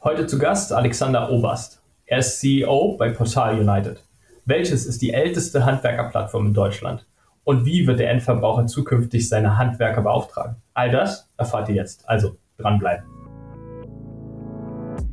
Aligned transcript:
Heute 0.00 0.28
zu 0.28 0.38
Gast 0.38 0.72
Alexander 0.72 1.28
Oberst. 1.28 1.82
Er 2.06 2.18
ist 2.18 2.38
CEO 2.38 2.96
bei 2.96 3.10
Portal 3.10 3.58
United. 3.58 4.00
Welches 4.44 4.86
ist 4.86 5.02
die 5.02 5.12
älteste 5.12 5.66
Handwerkerplattform 5.66 6.46
in 6.46 6.54
Deutschland? 6.54 7.04
Und 7.42 7.66
wie 7.66 7.84
wird 7.84 7.98
der 7.98 8.12
Endverbraucher 8.12 8.68
zukünftig 8.68 9.28
seine 9.28 9.58
Handwerker 9.58 10.02
beauftragen? 10.02 10.62
All 10.72 10.92
das 10.92 11.28
erfahrt 11.36 11.68
ihr 11.68 11.74
jetzt. 11.74 12.08
Also 12.08 12.36
dranbleiben. 12.58 13.08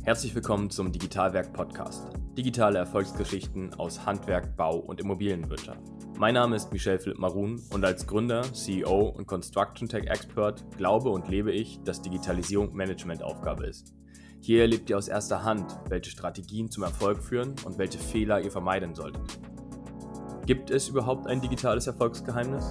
Herzlich 0.04 0.32
willkommen 0.36 0.70
zum 0.70 0.92
Digitalwerk 0.92 1.52
Podcast. 1.52 2.06
Digitale 2.38 2.78
Erfolgsgeschichten 2.78 3.74
aus 3.74 4.06
Handwerk, 4.06 4.56
Bau 4.56 4.76
und 4.76 5.00
Immobilienwirtschaft. 5.00 5.82
Mein 6.16 6.34
Name 6.34 6.54
ist 6.54 6.72
Michel 6.72 7.00
Philipp 7.00 7.18
Marun 7.18 7.60
und 7.70 7.84
als 7.84 8.06
Gründer, 8.06 8.42
CEO 8.52 9.08
und 9.08 9.26
Construction 9.26 9.88
Tech 9.88 10.06
Expert 10.06 10.64
glaube 10.76 11.08
und 11.08 11.28
lebe 11.28 11.50
ich, 11.50 11.80
dass 11.82 12.02
Digitalisierung 12.02 12.72
Managementaufgabe 12.72 13.66
ist. 13.66 13.96
Hier 14.46 14.60
erlebt 14.60 14.88
ihr 14.88 14.96
aus 14.96 15.08
erster 15.08 15.42
Hand, 15.42 15.76
welche 15.88 16.12
Strategien 16.12 16.70
zum 16.70 16.84
Erfolg 16.84 17.20
führen 17.20 17.56
und 17.64 17.78
welche 17.78 17.98
Fehler 17.98 18.40
ihr 18.40 18.52
vermeiden 18.52 18.94
solltet. 18.94 19.20
Gibt 20.46 20.70
es 20.70 20.88
überhaupt 20.88 21.26
ein 21.26 21.40
digitales 21.40 21.88
Erfolgsgeheimnis? 21.88 22.70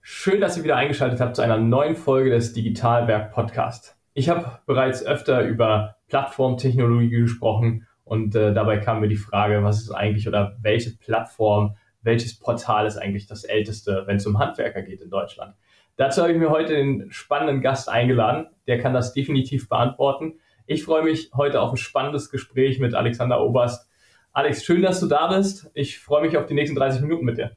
Schön, 0.00 0.40
dass 0.40 0.56
ihr 0.56 0.62
wieder 0.62 0.76
eingeschaltet 0.76 1.20
habt 1.20 1.34
zu 1.34 1.42
einer 1.42 1.58
neuen 1.58 1.96
Folge 1.96 2.30
des 2.30 2.52
Digitalwerk 2.52 3.32
Podcast. 3.32 3.96
Ich 4.14 4.28
habe 4.28 4.60
bereits 4.66 5.04
öfter 5.04 5.42
über 5.42 5.96
Plattformtechnologie 6.06 7.10
gesprochen 7.10 7.88
und 8.04 8.36
äh, 8.36 8.54
dabei 8.54 8.78
kam 8.78 9.00
mir 9.00 9.08
die 9.08 9.16
Frage, 9.16 9.64
was 9.64 9.82
ist 9.82 9.90
eigentlich 9.90 10.28
oder 10.28 10.56
welche 10.60 10.96
Plattform, 10.96 11.74
welches 12.02 12.38
Portal 12.38 12.86
ist 12.86 12.98
eigentlich 12.98 13.26
das 13.26 13.42
älteste, 13.42 14.04
wenn 14.06 14.18
es 14.18 14.26
um 14.28 14.38
Handwerker 14.38 14.82
geht 14.82 15.00
in 15.00 15.10
Deutschland? 15.10 15.56
Dazu 15.96 16.22
habe 16.22 16.32
ich 16.32 16.38
mir 16.38 16.50
heute 16.50 16.74
den 16.74 17.10
spannenden 17.10 17.60
Gast 17.60 17.88
eingeladen. 17.88 18.46
Der 18.66 18.78
kann 18.78 18.94
das 18.94 19.12
definitiv 19.12 19.68
beantworten. 19.68 20.40
Ich 20.66 20.84
freue 20.84 21.02
mich 21.02 21.30
heute 21.34 21.60
auf 21.60 21.72
ein 21.72 21.76
spannendes 21.76 22.30
Gespräch 22.30 22.78
mit 22.78 22.94
Alexander 22.94 23.42
Oberst. 23.42 23.88
Alex, 24.32 24.64
schön, 24.64 24.82
dass 24.82 25.00
du 25.00 25.06
da 25.06 25.26
bist. 25.26 25.70
Ich 25.74 25.98
freue 25.98 26.22
mich 26.22 26.36
auf 26.36 26.46
die 26.46 26.54
nächsten 26.54 26.76
30 26.76 27.02
Minuten 27.02 27.24
mit 27.24 27.36
dir. 27.36 27.56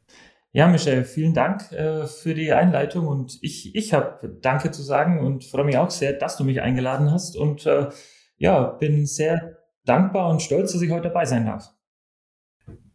Ja, 0.52 0.68
Michelle, 0.68 1.04
vielen 1.04 1.34
Dank 1.34 1.72
äh, 1.74 2.08
für 2.08 2.34
die 2.34 2.54
Einleitung 2.54 3.08
und 3.08 3.40
ich, 3.42 3.76
ich 3.76 3.94
habe 3.94 4.38
Danke 4.42 4.72
zu 4.72 4.82
sagen 4.84 5.20
und 5.20 5.44
freue 5.44 5.66
mich 5.66 5.78
auch 5.78 5.90
sehr, 5.90 6.14
dass 6.14 6.38
du 6.38 6.46
mich 6.46 6.62
eingeladen 6.62 7.12
hast 7.12 7.36
und 7.36 7.66
äh, 7.66 7.90
ja, 8.38 8.64
bin 8.64 9.06
sehr 9.06 9.58
dankbar 9.84 10.30
und 10.30 10.42
stolz, 10.42 10.72
dass 10.72 10.82
ich 10.82 10.92
heute 10.92 11.10
dabei 11.10 11.26
sein 11.26 11.46
darf. 11.46 11.75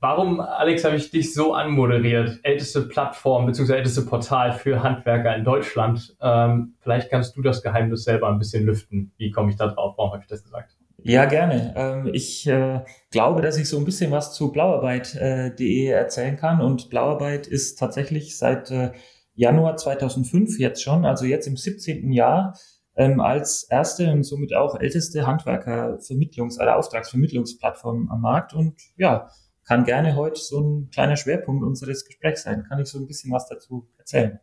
Warum, 0.03 0.41
Alex, 0.41 0.85
habe 0.85 0.97
ich 0.97 1.11
dich 1.11 1.35
so 1.35 1.53
anmoderiert? 1.53 2.41
Älteste 2.43 2.83
Plattform 2.89 3.45
bzw. 3.45 3.75
älteste 3.75 4.03
Portal 4.03 4.53
für 4.53 4.83
Handwerker 4.83 5.37
in 5.37 5.45
Deutschland. 5.45 6.17
Ähm, 6.23 6.75
vielleicht 6.81 7.11
kannst 7.11 7.37
du 7.37 7.43
das 7.43 7.63
Geheimnis 7.63 8.05
selber 8.05 8.29
ein 8.29 8.39
bisschen 8.39 8.65
lüften. 8.65 9.13
Wie 9.19 9.31
komme 9.31 9.51
ich 9.51 9.57
da 9.57 9.67
drauf? 9.67 9.95
Warum 9.99 10.13
habe 10.13 10.23
ich 10.23 10.29
das 10.29 10.43
gesagt? 10.43 10.75
Ja, 11.03 11.27
gerne. 11.27 11.75
Ähm, 11.77 12.11
ich 12.15 12.47
äh, 12.47 12.81
glaube, 13.11 13.43
dass 13.43 13.59
ich 13.59 13.69
so 13.69 13.77
ein 13.77 13.85
bisschen 13.85 14.11
was 14.11 14.33
zu 14.33 14.53
blauarbeit.de 14.53 15.87
äh, 15.87 15.91
erzählen 15.91 16.37
kann. 16.37 16.63
Und 16.63 16.89
Blauarbeit 16.89 17.47
ist 17.47 17.79
tatsächlich 17.79 18.39
seit 18.39 18.71
äh, 18.71 18.93
Januar 19.35 19.77
2005 19.77 20.59
jetzt 20.59 20.83
schon, 20.83 21.05
also 21.05 21.27
jetzt 21.27 21.47
im 21.47 21.59
17. 21.59 22.11
Jahr, 22.13 22.55
ähm, 22.97 23.21
als 23.21 23.65
erste 23.65 24.11
und 24.13 24.25
somit 24.25 24.55
auch 24.55 24.79
älteste 24.81 25.27
Handwerkervermittlungs- 25.27 26.61
oder 26.61 26.79
Auftragsvermittlungsplattform 26.79 28.11
am 28.11 28.21
Markt. 28.21 28.55
Und 28.55 28.75
ja, 28.97 29.29
kann 29.67 29.85
gerne 29.85 30.17
heute 30.17 30.41
so 30.41 30.61
ein 30.61 30.91
kleiner 30.91 31.17
Schwerpunkt 31.17 31.65
unseres 31.65 32.05
Gesprächs 32.05 32.43
sein. 32.43 32.65
Kann 32.69 32.81
ich 32.81 32.89
so 32.89 32.99
ein 32.99 33.07
bisschen 33.07 33.33
was 33.33 33.49
dazu 33.49 33.89
erzählen? 33.99 34.41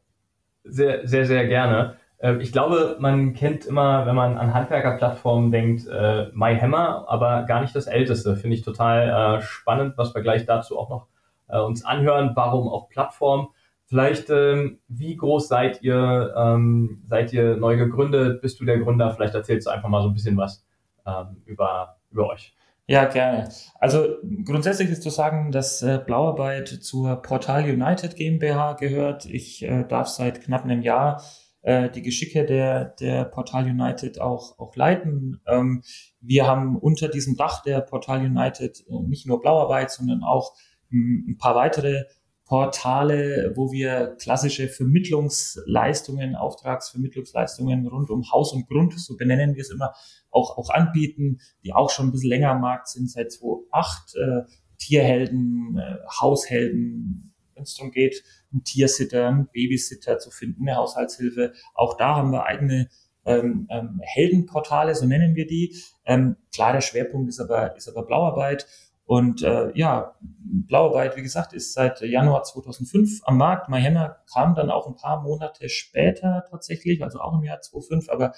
Sehr, 0.64 1.08
sehr, 1.08 1.26
sehr 1.26 1.48
gerne. 1.48 1.98
Ähm, 2.20 2.40
ich 2.40 2.52
glaube, 2.52 2.98
man 3.00 3.34
kennt 3.34 3.66
immer, 3.66 4.06
wenn 4.06 4.16
man 4.16 4.38
an 4.38 4.54
Handwerkerplattformen 4.54 5.52
denkt, 5.52 5.88
äh, 5.88 6.28
MyHammer, 6.34 7.06
aber 7.08 7.44
gar 7.44 7.62
nicht 7.62 7.76
das 7.76 7.88
älteste. 7.88 8.36
Finde 8.36 8.56
ich 8.56 8.64
total 8.64 9.40
äh, 9.40 9.42
spannend, 9.42 9.98
was 9.98 10.16
wir 10.16 10.22
gleich 10.22 10.46
dazu 10.46 10.78
auch 10.78 10.90
noch 10.90 11.08
äh, 11.48 11.60
uns 11.60 11.86
anhören. 11.86 12.32
Warum 12.36 12.68
auch 12.68 12.90
Plattform? 12.90 13.50
Vielleicht, 13.86 14.30
ähm, 14.30 14.80
wie 14.90 15.16
groß 15.16 15.48
seid 15.48 15.82
ihr? 15.82 16.34
Ähm, 16.36 17.04
seid 17.06 17.32
ihr 17.32 17.56
neu 17.56 17.78
gegründet? 17.78 18.42
Bist 18.42 18.60
du 18.60 18.66
der 18.66 18.80
Gründer? 18.80 19.12
Vielleicht 19.12 19.34
erzählst 19.34 19.68
du 19.68 19.72
einfach 19.72 19.88
mal 19.88 20.02
so 20.02 20.10
ein 20.10 20.14
bisschen 20.14 20.36
was 20.36 20.66
ähm, 21.06 21.42
über, 21.46 21.98
über 22.12 22.30
euch. 22.30 22.54
Ja, 22.90 23.04
gerne. 23.04 23.50
Also 23.82 24.16
grundsätzlich 24.46 24.90
ist 24.90 25.04
zu 25.04 25.10
sagen, 25.10 25.52
dass 25.52 25.82
äh, 25.84 26.00
Blauarbeit 26.06 26.70
zur 26.70 27.22
Portal 27.22 27.66
United 27.66 28.16
GmbH 28.16 28.74
gehört. 28.74 29.26
Ich 29.26 29.62
äh, 29.64 29.84
darf 29.84 30.08
seit 30.08 30.42
knapp 30.42 30.64
einem 30.64 30.82
Jahr 30.82 31.22
äh, 31.64 31.90
die 31.90 32.02
Geschicke 32.02 32.46
der, 32.46 32.86
der 32.86 33.26
Portal 33.26 33.66
United 33.66 34.22
auch, 34.22 34.58
auch 34.58 34.74
leiten. 34.78 35.42
Ähm, 35.48 35.84
wir 36.22 36.48
haben 36.48 36.78
unter 36.78 37.10
diesem 37.10 37.36
Dach 37.36 37.62
der 37.62 37.82
Portal 37.82 38.22
United 38.22 38.86
äh, 38.88 39.02
nicht 39.06 39.28
nur 39.28 39.42
Blauarbeit, 39.42 39.92
sondern 39.92 40.24
auch 40.24 40.54
m, 40.90 41.26
ein 41.28 41.38
paar 41.38 41.56
weitere 41.56 42.06
Portale, 42.46 43.52
wo 43.56 43.74
wir 43.74 44.16
klassische 44.22 44.70
Vermittlungsleistungen, 44.70 46.38
Auftragsvermittlungsleistungen 46.38 47.86
rund 47.88 48.10
um 48.10 48.32
Haus 48.32 48.54
und 48.54 48.70
Grund, 48.70 48.98
so 48.98 49.18
benennen 49.18 49.56
wir 49.56 49.62
es 49.62 49.70
immer, 49.70 49.94
auch, 50.38 50.58
auch 50.58 50.70
anbieten, 50.70 51.40
die 51.64 51.74
auch 51.74 51.90
schon 51.90 52.08
ein 52.08 52.12
bisschen 52.12 52.30
länger 52.30 52.52
am 52.52 52.62
Markt 52.62 52.88
sind, 52.88 53.10
seit 53.10 53.32
2008. 53.32 54.16
Äh, 54.16 54.52
Tierhelden, 54.78 55.78
äh, 55.78 55.98
Haushelden, 56.22 57.34
wenn 57.56 57.64
es 57.64 57.76
darum 57.76 57.92
geht, 57.92 58.24
einen 58.52 58.64
Tiersitter, 58.64 59.28
einen 59.28 59.48
Babysitter 59.48 60.20
zu 60.20 60.32
finden, 60.32 60.68
eine 60.68 60.78
Haushaltshilfe. 60.78 61.54
Auch 61.74 61.98
da 61.98 62.16
haben 62.16 62.32
wir 62.32 62.46
eigene 62.46 62.88
ähm, 63.26 63.68
ähm, 63.70 64.00
Heldenportale, 64.04 64.96
so 64.96 65.06
nennen 65.06 65.36
wir 65.36 65.48
die. 65.48 65.76
Ähm, 66.06 66.38
klar, 66.54 66.74
der 66.74 66.82
Schwerpunkt 66.82 67.28
ist 67.30 67.40
aber, 67.40 67.76
ist 67.76 67.90
aber 67.90 68.06
Blauarbeit. 68.06 68.68
Und 69.06 69.42
äh, 69.42 69.72
ja, 69.74 70.16
Blauarbeit, 70.20 71.16
wie 71.16 71.22
gesagt, 71.22 71.54
ist 71.54 71.74
seit 71.74 72.02
Januar 72.02 72.44
2005 72.44 73.22
am 73.24 73.38
Markt. 73.38 73.70
MyHammer 73.70 74.18
kam 74.32 74.54
dann 74.54 74.70
auch 74.70 74.86
ein 74.86 74.96
paar 74.96 75.22
Monate 75.22 75.70
später 75.70 76.46
tatsächlich, 76.50 77.02
also 77.04 77.20
auch 77.20 77.34
im 77.34 77.44
Jahr 77.44 77.62
2005, 77.62 78.10
aber 78.10 78.34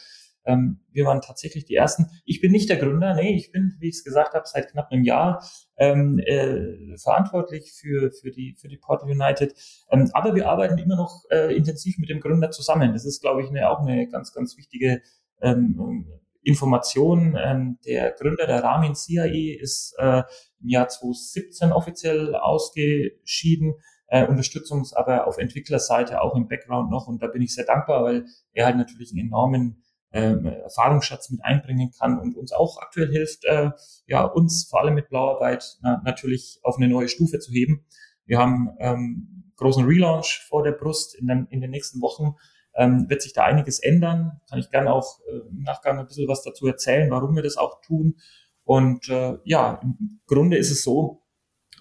ähm, 0.49 0.79
wir 0.91 1.05
waren 1.05 1.21
tatsächlich 1.21 1.65
die 1.65 1.75
Ersten. 1.75 2.07
Ich 2.25 2.41
bin 2.41 2.51
nicht 2.51 2.69
der 2.69 2.77
Gründer, 2.77 3.13
nee, 3.13 3.35
ich 3.35 3.51
bin, 3.51 3.75
wie 3.79 3.89
ich 3.89 3.95
es 3.95 4.03
gesagt 4.03 4.33
habe, 4.33 4.47
seit 4.47 4.71
knapp 4.71 4.91
einem 4.91 5.03
Jahr 5.03 5.43
ähm, 5.77 6.19
äh, 6.19 6.97
verantwortlich 6.97 7.71
für, 7.71 8.11
für, 8.11 8.31
die, 8.31 8.55
für 8.59 8.67
die 8.67 8.77
Portal 8.77 9.09
United. 9.09 9.53
Ähm, 9.91 10.09
aber 10.13 10.33
wir 10.33 10.49
arbeiten 10.49 10.79
immer 10.79 10.95
noch 10.95 11.23
äh, 11.29 11.55
intensiv 11.55 11.99
mit 11.99 12.09
dem 12.09 12.19
Gründer 12.19 12.49
zusammen. 12.49 12.93
Das 12.93 13.05
ist, 13.05 13.21
glaube 13.21 13.43
ich, 13.43 13.49
eine, 13.49 13.69
auch 13.69 13.79
eine 13.79 14.07
ganz, 14.07 14.33
ganz 14.33 14.57
wichtige 14.57 15.01
ähm, 15.41 16.07
Information. 16.41 17.37
Ähm, 17.39 17.77
der 17.85 18.11
Gründer 18.13 18.47
der 18.47 18.63
Ramin 18.63 18.95
CIE 18.95 19.53
ist 19.53 19.95
äh, 19.99 20.23
im 20.61 20.69
Jahr 20.69 20.87
2017 20.87 21.71
offiziell 21.71 22.35
ausgeschieden, 22.35 23.75
äh, 24.07 24.25
unterstützt 24.25 24.71
uns 24.71 24.93
aber 24.93 25.27
auf 25.27 25.37
Entwicklerseite 25.37 26.21
auch 26.21 26.35
im 26.35 26.47
Background 26.47 26.89
noch 26.89 27.07
und 27.07 27.21
da 27.21 27.27
bin 27.27 27.43
ich 27.43 27.53
sehr 27.53 27.66
dankbar, 27.66 28.03
weil 28.03 28.25
er 28.53 28.66
halt 28.66 28.77
natürlich 28.77 29.11
einen 29.11 29.27
enormen 29.27 29.83
ähm, 30.12 30.46
Erfahrungsschatz 30.46 31.30
mit 31.30 31.44
einbringen 31.44 31.92
kann 31.97 32.20
und 32.20 32.36
uns 32.36 32.52
auch 32.52 32.78
aktuell 32.81 33.12
hilft, 33.12 33.46
äh, 33.46 33.72
ja, 34.08 34.24
uns 34.24 34.68
vor 34.70 34.81
allem 34.81 34.96
mit 34.96 35.09
Blauarbeit 35.09 35.78
na, 35.81 36.02
natürlich 36.03 36.59
auf 36.64 36.78
eine 36.78 36.88
neue 36.88 37.08
Stufe 37.08 37.40
zu 37.40 37.52
heben. 37.52 37.86
Wir 38.25 38.40
haben 38.40 38.70
ähm, 38.80 39.53
großen 39.58 39.86
Relaunch 39.86 40.46
vor 40.47 40.64
der 40.64 40.72
Brust 40.72 41.16
in 41.16 41.28
den, 41.28 41.47
in 41.50 41.62
den 41.62 41.72
nächsten 41.72 42.02
Wochen 42.02 42.36
ähm, 42.75 43.09
wird 43.09 43.22
sich 43.22 43.34
da 43.34 43.44
einiges 43.44 43.80
ändern. 43.80 44.40
Kann 44.50 44.59
ich 44.59 44.70
gerne 44.72 44.94
auch 44.94 45.20
äh, 45.28 45.47
im 45.50 45.64
Nachgang 45.64 46.00
ein 46.00 46.08
bisschen 46.08 46.28
was 46.28 46.44
dazu 46.44 46.66
erzählen, 46.68 47.09
warum 47.12 47.36
wir 47.36 47.44
das 47.44 47.58
auch 47.58 47.81
tun. 47.81 48.16
Und 48.64 49.09
äh, 49.09 49.38
ja, 49.44 49.80
im 49.84 50.22
Grunde 50.28 50.58
ist 50.58 50.72
es 50.72 50.84
so, 50.84 51.24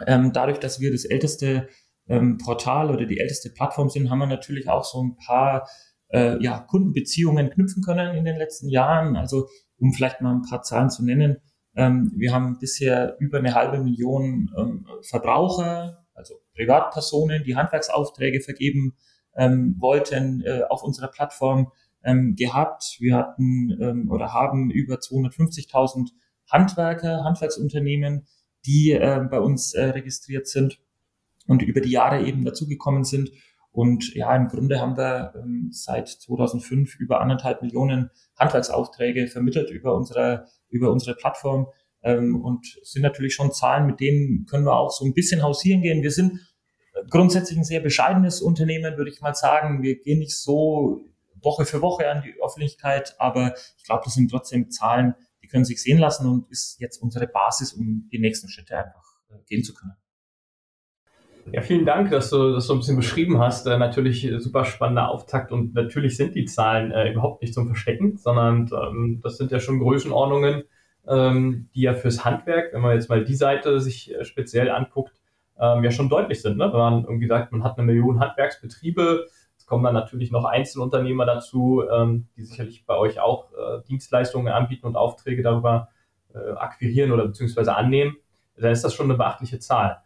ähm, 0.06 0.32
dadurch, 0.32 0.58
dass 0.58 0.80
wir 0.80 0.90
das 0.90 1.04
älteste 1.04 1.68
ähm, 2.08 2.38
Portal 2.38 2.90
oder 2.90 3.04
die 3.04 3.20
älteste 3.20 3.50
Plattform 3.50 3.90
sind, 3.90 4.10
haben 4.10 4.18
wir 4.18 4.26
natürlich 4.26 4.68
auch 4.68 4.84
so 4.84 5.02
ein 5.02 5.16
paar 5.16 5.68
äh, 6.08 6.42
ja, 6.42 6.60
Kundenbeziehungen 6.60 7.50
knüpfen 7.50 7.82
können 7.82 8.16
in 8.16 8.24
den 8.24 8.36
letzten 8.36 8.68
Jahren. 8.68 9.16
Also 9.16 9.48
um 9.78 9.92
vielleicht 9.92 10.20
mal 10.20 10.34
ein 10.34 10.42
paar 10.42 10.62
Zahlen 10.62 10.90
zu 10.90 11.04
nennen. 11.04 11.38
Ähm, 11.76 12.12
wir 12.16 12.32
haben 12.32 12.58
bisher 12.58 13.16
über 13.20 13.38
eine 13.38 13.54
halbe 13.54 13.78
Million 13.82 14.50
ähm, 14.58 14.86
Verbraucher, 15.02 16.04
also 16.14 16.34
Privatpersonen, 16.54 17.44
die 17.44 17.56
Handwerksaufträge 17.56 18.40
vergeben 18.40 18.96
ähm, 19.38 19.76
wollten 19.78 20.42
äh, 20.42 20.62
auf 20.68 20.82
unserer 20.82 21.08
Plattform 21.08 21.70
ähm, 22.04 22.34
gehabt. 22.36 22.96
Wir 22.98 23.16
hatten 23.16 23.78
ähm, 23.80 24.10
oder 24.10 24.34
haben 24.34 24.70
über 24.70 24.96
250.000 24.96 26.08
Handwerker, 26.50 27.24
Handwerksunternehmen, 27.24 28.26
die 28.66 28.92
äh, 28.92 29.24
bei 29.30 29.40
uns 29.40 29.74
äh, 29.74 29.84
registriert 29.84 30.48
sind 30.48 30.80
und 31.46 31.62
über 31.62 31.80
die 31.80 31.90
Jahre 31.90 32.24
eben 32.24 32.44
dazugekommen 32.44 33.04
sind. 33.04 33.30
Und 33.78 34.12
ja, 34.16 34.34
im 34.34 34.48
Grunde 34.48 34.80
haben 34.80 34.96
wir 34.96 35.34
ähm, 35.36 35.68
seit 35.70 36.08
2005 36.08 36.96
über 36.96 37.20
anderthalb 37.20 37.62
Millionen 37.62 38.10
Handwerksaufträge 38.36 39.28
vermittelt 39.28 39.70
über 39.70 39.94
unsere, 39.94 40.48
über 40.68 40.90
unsere 40.90 41.14
Plattform 41.14 41.68
ähm, 42.02 42.42
und 42.42 42.66
sind 42.82 43.02
natürlich 43.02 43.36
schon 43.36 43.52
Zahlen, 43.52 43.86
mit 43.86 44.00
denen 44.00 44.46
können 44.46 44.64
wir 44.64 44.76
auch 44.76 44.90
so 44.90 45.04
ein 45.04 45.14
bisschen 45.14 45.44
hausieren 45.44 45.80
gehen. 45.80 46.02
Wir 46.02 46.10
sind 46.10 46.40
grundsätzlich 47.08 47.56
ein 47.56 47.62
sehr 47.62 47.78
bescheidenes 47.78 48.42
Unternehmen, 48.42 48.96
würde 48.96 49.12
ich 49.12 49.20
mal 49.20 49.36
sagen. 49.36 49.80
Wir 49.80 50.00
gehen 50.00 50.18
nicht 50.18 50.36
so 50.36 51.04
Woche 51.40 51.64
für 51.64 51.80
Woche 51.80 52.10
an 52.10 52.24
die 52.26 52.34
Öffentlichkeit, 52.42 53.14
aber 53.20 53.54
ich 53.76 53.84
glaube, 53.84 54.02
das 54.04 54.14
sind 54.14 54.28
trotzdem 54.28 54.72
Zahlen, 54.72 55.14
die 55.40 55.46
können 55.46 55.64
sich 55.64 55.80
sehen 55.80 55.98
lassen 55.98 56.26
und 56.26 56.50
ist 56.50 56.80
jetzt 56.80 57.00
unsere 57.00 57.28
Basis, 57.28 57.74
um 57.74 58.08
die 58.10 58.18
nächsten 58.18 58.48
Schritte 58.48 58.76
einfach 58.76 59.04
äh, 59.30 59.36
gehen 59.46 59.62
zu 59.62 59.72
können. 59.72 59.94
Ja, 61.52 61.62
vielen 61.62 61.86
Dank, 61.86 62.10
dass 62.10 62.30
du 62.30 62.52
das 62.52 62.66
so 62.66 62.74
ein 62.74 62.80
bisschen 62.80 62.96
beschrieben 62.96 63.38
hast. 63.38 63.66
Äh, 63.66 63.78
natürlich 63.78 64.30
super 64.38 64.64
spannender 64.64 65.08
Auftakt 65.08 65.50
und 65.50 65.74
natürlich 65.74 66.16
sind 66.16 66.34
die 66.34 66.44
Zahlen 66.44 66.92
äh, 66.92 67.10
überhaupt 67.10 67.40
nicht 67.40 67.54
zum 67.54 67.66
Verstecken, 67.66 68.18
sondern 68.18 68.70
ähm, 68.72 69.20
das 69.22 69.38
sind 69.38 69.50
ja 69.50 69.58
schon 69.58 69.78
Größenordnungen, 69.78 70.64
ähm, 71.06 71.70
die 71.74 71.82
ja 71.82 71.94
fürs 71.94 72.24
Handwerk, 72.24 72.74
wenn 72.74 72.82
man 72.82 72.94
jetzt 72.94 73.08
mal 73.08 73.24
die 73.24 73.34
Seite 73.34 73.80
sich 73.80 74.14
äh, 74.14 74.24
speziell 74.24 74.70
anguckt, 74.70 75.20
ähm, 75.58 75.82
ja 75.84 75.90
schon 75.90 76.10
deutlich 76.10 76.42
sind. 76.42 76.58
Ne? 76.58 76.70
Wenn 76.70 76.78
man 76.78 77.04
irgendwie 77.04 77.26
sagt, 77.28 77.50
man 77.50 77.64
hat 77.64 77.78
eine 77.78 77.86
Million 77.86 78.20
Handwerksbetriebe, 78.20 79.26
es 79.56 79.64
kommen 79.64 79.84
dann 79.84 79.94
natürlich 79.94 80.30
noch 80.30 80.44
Einzelunternehmer 80.44 81.24
dazu, 81.24 81.82
ähm, 81.90 82.28
die 82.36 82.44
sicherlich 82.44 82.84
bei 82.84 82.96
euch 82.96 83.20
auch 83.20 83.52
äh, 83.52 83.82
Dienstleistungen 83.88 84.52
anbieten 84.52 84.86
und 84.86 84.96
Aufträge 84.96 85.42
darüber 85.42 85.88
äh, 86.34 86.52
akquirieren 86.56 87.10
oder 87.10 87.26
beziehungsweise 87.26 87.74
annehmen, 87.74 88.16
dann 88.56 88.72
ist 88.72 88.84
das 88.84 88.92
schon 88.92 89.06
eine 89.06 89.16
beachtliche 89.16 89.60
Zahl. 89.60 90.02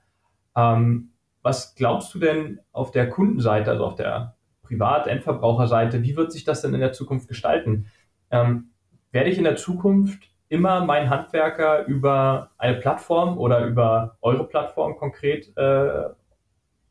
Ähm, 0.55 1.12
was 1.43 1.75
glaubst 1.75 2.15
du 2.15 2.19
denn 2.19 2.61
auf 2.73 2.91
der 2.91 3.09
Kundenseite, 3.11 3.71
also 3.71 3.85
auf 3.85 3.97
der 3.97 4.37
Privat-Endverbraucherseite, 4.63 6.03
wie 6.03 6.17
wird 6.17 6.33
sich 6.33 6.45
das 6.45 6.63
denn 6.63 6.75
in 6.75 6.81
der 6.81 6.93
Zukunft 6.93 7.29
gestalten? 7.29 7.87
Ähm, 8.31 8.71
werde 9.11 9.29
ich 9.29 9.39
in 9.39 9.45
der 9.45 9.57
Zukunft 9.57 10.31
immer 10.49 10.85
meinen 10.85 11.11
Handwerker 11.11 11.87
über 11.87 12.51
eine 12.59 12.79
Plattform 12.79 13.39
oder 13.39 13.67
über 13.67 14.17
eure 14.21 14.47
Plattform 14.47 14.97
konkret 14.97 15.57
äh, 15.57 16.11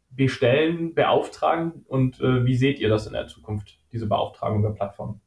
bestellen, 0.10 0.94
beauftragen? 0.94 1.86
Und 1.88 2.20
äh, 2.20 2.46
wie 2.46 2.56
seht 2.56 2.80
ihr 2.80 2.90
das 2.90 3.08
in 3.08 3.14
der 3.14 3.28
Zukunft, 3.28 3.80
diese 3.92 4.08
Beauftragung 4.08 4.60
über 4.60 4.74
Plattformen? 4.74 5.22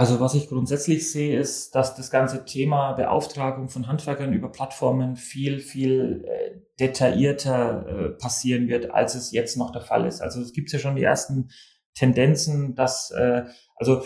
Also 0.00 0.18
was 0.18 0.32
ich 0.32 0.48
grundsätzlich 0.48 1.12
sehe, 1.12 1.38
ist, 1.38 1.74
dass 1.74 1.94
das 1.94 2.10
ganze 2.10 2.46
Thema 2.46 2.92
Beauftragung 2.92 3.68
von 3.68 3.86
Handwerkern 3.86 4.32
über 4.32 4.50
Plattformen 4.50 5.14
viel, 5.14 5.58
viel 5.58 6.24
äh, 6.26 6.58
detaillierter 6.80 7.86
äh, 7.86 8.08
passieren 8.12 8.68
wird, 8.68 8.92
als 8.92 9.14
es 9.14 9.30
jetzt 9.30 9.58
noch 9.58 9.72
der 9.72 9.82
Fall 9.82 10.06
ist. 10.06 10.22
Also 10.22 10.40
es 10.40 10.54
gibt 10.54 10.72
ja 10.72 10.78
schon 10.78 10.96
die 10.96 11.02
ersten 11.02 11.50
Tendenzen, 11.94 12.74
dass 12.74 13.10
äh, 13.10 13.44
also 13.76 14.02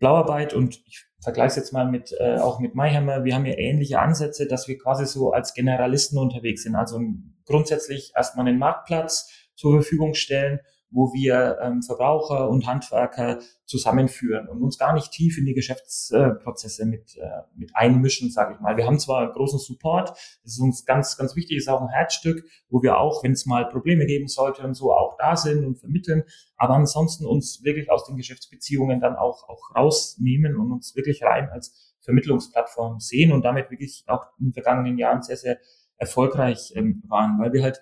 Blauarbeit 0.00 0.52
und 0.52 0.82
ich 0.84 1.04
vergleiche 1.22 1.50
es 1.50 1.56
jetzt 1.56 1.72
mal 1.72 1.88
mit 1.88 2.12
äh, 2.18 2.38
auch 2.38 2.58
mit 2.58 2.74
MyHammer, 2.74 3.22
wir 3.22 3.36
haben 3.36 3.46
ja 3.46 3.56
ähnliche 3.56 4.00
Ansätze, 4.00 4.48
dass 4.48 4.66
wir 4.66 4.78
quasi 4.78 5.06
so 5.06 5.30
als 5.30 5.54
Generalisten 5.54 6.18
unterwegs 6.18 6.64
sind. 6.64 6.74
Also 6.74 7.00
grundsätzlich 7.44 8.14
erstmal 8.16 8.48
einen 8.48 8.58
Marktplatz 8.58 9.30
zur 9.54 9.74
Verfügung 9.74 10.14
stellen 10.14 10.58
wo 10.90 11.12
wir 11.12 11.58
ähm, 11.62 11.82
Verbraucher 11.82 12.48
und 12.48 12.66
Handwerker 12.66 13.38
zusammenführen 13.64 14.48
und 14.48 14.62
uns 14.62 14.78
gar 14.78 14.92
nicht 14.92 15.12
tief 15.12 15.38
in 15.38 15.46
die 15.46 15.54
Geschäftsprozesse 15.54 16.86
mit, 16.86 17.16
äh, 17.16 17.42
mit 17.54 17.70
einmischen, 17.74 18.30
sage 18.30 18.54
ich 18.54 18.60
mal. 18.60 18.76
Wir 18.76 18.86
haben 18.86 18.98
zwar 18.98 19.32
großen 19.32 19.58
Support, 19.58 20.10
das 20.10 20.52
ist 20.52 20.60
uns 20.60 20.84
ganz, 20.84 21.16
ganz 21.16 21.36
wichtig, 21.36 21.56
ist 21.56 21.68
auch 21.68 21.80
ein 21.80 21.88
Herzstück, 21.88 22.44
wo 22.68 22.82
wir 22.82 22.98
auch, 22.98 23.22
wenn 23.22 23.32
es 23.32 23.46
mal 23.46 23.68
Probleme 23.68 24.06
geben 24.06 24.28
sollte 24.28 24.62
und 24.62 24.74
so, 24.74 24.92
auch 24.92 25.16
da 25.18 25.36
sind 25.36 25.64
und 25.64 25.78
vermitteln, 25.78 26.24
aber 26.56 26.74
ansonsten 26.74 27.24
uns 27.24 27.62
wirklich 27.62 27.90
aus 27.90 28.04
den 28.04 28.16
Geschäftsbeziehungen 28.16 29.00
dann 29.00 29.16
auch, 29.16 29.48
auch 29.48 29.74
rausnehmen 29.74 30.56
und 30.56 30.72
uns 30.72 30.96
wirklich 30.96 31.22
rein 31.22 31.48
als 31.50 31.94
Vermittlungsplattform 32.02 32.98
sehen 32.98 33.32
und 33.32 33.44
damit 33.44 33.70
wirklich 33.70 34.04
auch 34.06 34.26
in 34.38 34.46
den 34.46 34.52
vergangenen 34.52 34.98
Jahren 34.98 35.22
sehr, 35.22 35.36
sehr 35.36 35.58
erfolgreich 35.96 36.72
ähm, 36.74 37.02
waren, 37.06 37.38
weil 37.38 37.52
wir 37.52 37.62
halt 37.62 37.80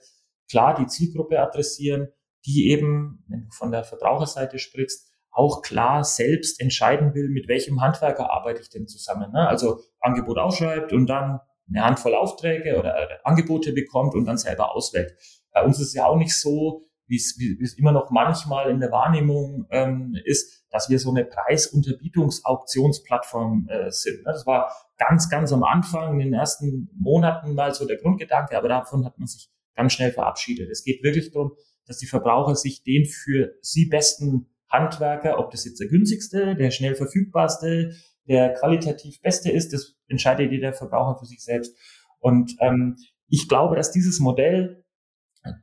klar 0.50 0.74
die 0.74 0.86
Zielgruppe 0.86 1.40
adressieren, 1.40 2.08
die 2.46 2.70
eben, 2.70 3.24
wenn 3.28 3.44
du 3.44 3.50
von 3.50 3.70
der 3.70 3.84
Verbraucherseite 3.84 4.58
sprichst, 4.58 5.08
auch 5.30 5.62
klar 5.62 6.04
selbst 6.04 6.60
entscheiden 6.60 7.14
will, 7.14 7.28
mit 7.28 7.48
welchem 7.48 7.80
Handwerker 7.80 8.30
arbeite 8.30 8.60
ich 8.60 8.70
denn 8.70 8.88
zusammen. 8.88 9.30
Ne? 9.32 9.46
Also 9.46 9.80
Angebot 10.00 10.38
ausschreibt 10.38 10.92
und 10.92 11.06
dann 11.06 11.40
eine 11.68 11.84
Handvoll 11.84 12.14
Aufträge 12.14 12.78
oder 12.78 12.96
Angebote 13.24 13.72
bekommt 13.72 14.14
und 14.14 14.24
dann 14.24 14.38
selber 14.38 14.74
auswählt. 14.74 15.14
Bei 15.52 15.62
uns 15.62 15.78
ist 15.80 15.88
es 15.88 15.94
ja 15.94 16.06
auch 16.06 16.16
nicht 16.16 16.34
so, 16.34 16.86
wie 17.06 17.16
es, 17.16 17.36
wie 17.38 17.62
es 17.62 17.76
immer 17.78 17.92
noch 17.92 18.10
manchmal 18.10 18.70
in 18.70 18.80
der 18.80 18.90
Wahrnehmung 18.92 19.66
ähm, 19.70 20.16
ist, 20.24 20.64
dass 20.70 20.88
wir 20.90 20.98
so 20.98 21.08
eine 21.10 21.24
Preisunterbietungsauktionsplattform 21.24 23.68
äh, 23.68 23.90
sind. 23.90 24.24
Ne? 24.24 24.32
Das 24.32 24.46
war 24.46 24.72
ganz, 24.98 25.30
ganz 25.30 25.52
am 25.52 25.64
Anfang, 25.64 26.14
in 26.14 26.20
den 26.30 26.34
ersten 26.34 26.90
Monaten 26.98 27.54
mal 27.54 27.72
so 27.74 27.86
der 27.86 27.96
Grundgedanke, 27.96 28.56
aber 28.56 28.68
davon 28.68 29.06
hat 29.06 29.18
man 29.18 29.26
sich 29.26 29.50
ganz 29.74 29.94
schnell 29.94 30.12
verabschiedet. 30.12 30.70
Es 30.70 30.84
geht 30.84 31.02
wirklich 31.02 31.32
darum, 31.32 31.56
dass 31.88 31.98
die 31.98 32.06
Verbraucher 32.06 32.54
sich 32.54 32.84
den 32.84 33.06
für 33.06 33.54
sie 33.60 33.86
besten 33.86 34.50
Handwerker, 34.68 35.38
ob 35.38 35.50
das 35.50 35.64
jetzt 35.64 35.80
der 35.80 35.88
günstigste, 35.88 36.54
der 36.54 36.70
schnell 36.70 36.94
verfügbarste, 36.94 37.94
der 38.28 38.52
qualitativ 38.52 39.20
beste 39.22 39.50
ist, 39.50 39.72
das 39.72 39.96
entscheidet 40.06 40.52
jeder 40.52 40.74
Verbraucher 40.74 41.18
für 41.18 41.26
sich 41.26 41.42
selbst. 41.42 41.74
Und 42.20 42.54
ähm, 42.60 42.96
ich 43.28 43.48
glaube, 43.48 43.76
dass 43.76 43.90
dieses 43.90 44.20
Modell 44.20 44.84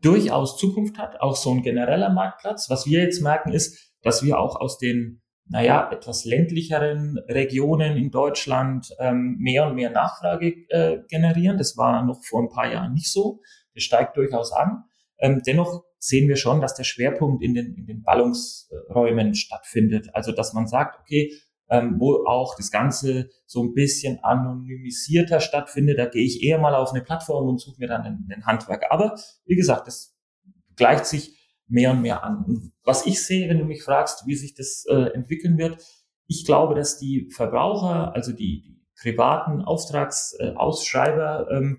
durchaus 0.02 0.58
Zukunft 0.58 0.98
hat, 0.98 1.22
auch 1.22 1.36
so 1.36 1.52
ein 1.52 1.62
genereller 1.62 2.10
Marktplatz. 2.10 2.70
Was 2.70 2.86
wir 2.86 3.04
jetzt 3.04 3.22
merken, 3.22 3.52
ist, 3.52 3.94
dass 4.02 4.24
wir 4.24 4.40
auch 4.40 4.56
aus 4.60 4.78
den, 4.78 5.22
naja, 5.48 5.90
etwas 5.92 6.26
ländlicheren 6.26 7.20
Regionen 7.28 7.98
in 7.98 8.10
Deutschland 8.10 8.90
ähm, 9.00 9.38
mehr 9.40 9.68
und 9.68 9.76
mehr 9.76 9.92
Nachfrage 9.92 10.56
äh, 10.70 11.00
generieren. 11.08 11.58
Das 11.58 11.78
war 11.78 12.04
noch 12.04 12.24
vor 12.24 12.42
ein 12.42 12.50
paar 12.50 12.72
Jahren 12.72 12.94
nicht 12.94 13.12
so. 13.12 13.42
Das 13.74 13.84
steigt 13.84 14.18
durchaus 14.18 14.52
an. 14.52 14.86
Ähm, 15.20 15.42
dennoch 15.46 15.84
sehen 16.08 16.28
wir 16.28 16.36
schon, 16.36 16.62
dass 16.62 16.76
der 16.76 16.84
Schwerpunkt 16.84 17.44
in 17.44 17.54
den, 17.54 17.74
in 17.76 17.86
den 17.86 18.04
Ballungsräumen 18.04 19.34
stattfindet. 19.34 20.10
Also 20.14 20.32
dass 20.32 20.54
man 20.54 20.68
sagt, 20.68 21.00
okay, 21.00 21.34
ähm, 21.70 21.96
wo 21.98 22.26
auch 22.28 22.56
das 22.56 22.70
Ganze 22.70 23.30
so 23.46 23.64
ein 23.64 23.74
bisschen 23.74 24.20
anonymisierter 24.24 25.40
stattfindet, 25.40 25.98
da 25.98 26.06
gehe 26.06 26.24
ich 26.24 26.44
eher 26.44 26.60
mal 26.60 26.76
auf 26.76 26.92
eine 26.92 27.02
Plattform 27.02 27.48
und 27.48 27.60
suche 27.60 27.80
mir 27.80 27.88
dann 27.88 28.02
einen, 28.02 28.30
einen 28.32 28.46
Handwerker. 28.46 28.92
Aber 28.92 29.16
wie 29.46 29.56
gesagt, 29.56 29.88
das 29.88 30.16
gleicht 30.76 31.06
sich 31.08 31.36
mehr 31.68 31.92
und 31.92 32.02
mehr 32.02 32.24
an. 32.24 32.46
Und 32.46 32.72
was 32.84 33.08
ich 33.08 33.26
sehe, 33.26 33.50
wenn 33.50 33.58
du 33.58 33.66
mich 33.66 33.82
fragst, 33.82 34.28
wie 34.28 34.36
sich 34.36 34.54
das 34.54 34.86
äh, 34.88 35.12
entwickeln 35.14 35.58
wird, 35.58 35.84
ich 36.28 36.46
glaube, 36.46 36.76
dass 36.76 37.00
die 37.00 37.30
Verbraucher, 37.32 38.14
also 38.14 38.32
die, 38.32 38.62
die 38.62 38.80
privaten 39.02 39.62
Auftragsausschreiber, 39.62 41.48
äh, 41.50 41.76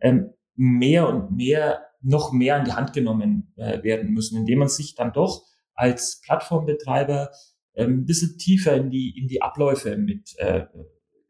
ähm, 0.00 0.34
mehr 0.56 1.08
und 1.08 1.30
mehr 1.36 1.87
noch 2.00 2.32
mehr 2.32 2.58
in 2.58 2.64
die 2.64 2.72
Hand 2.72 2.92
genommen 2.92 3.52
äh, 3.56 3.82
werden 3.82 4.10
müssen, 4.10 4.38
indem 4.38 4.60
man 4.60 4.68
sich 4.68 4.94
dann 4.94 5.12
doch 5.12 5.44
als 5.74 6.20
Plattformbetreiber 6.24 7.30
ähm, 7.74 8.00
ein 8.00 8.04
bisschen 8.04 8.38
tiefer 8.38 8.74
in 8.74 8.90
die, 8.90 9.16
in 9.18 9.28
die 9.28 9.42
Abläufe 9.42 9.96
mit 9.96 10.36
äh, 10.38 10.66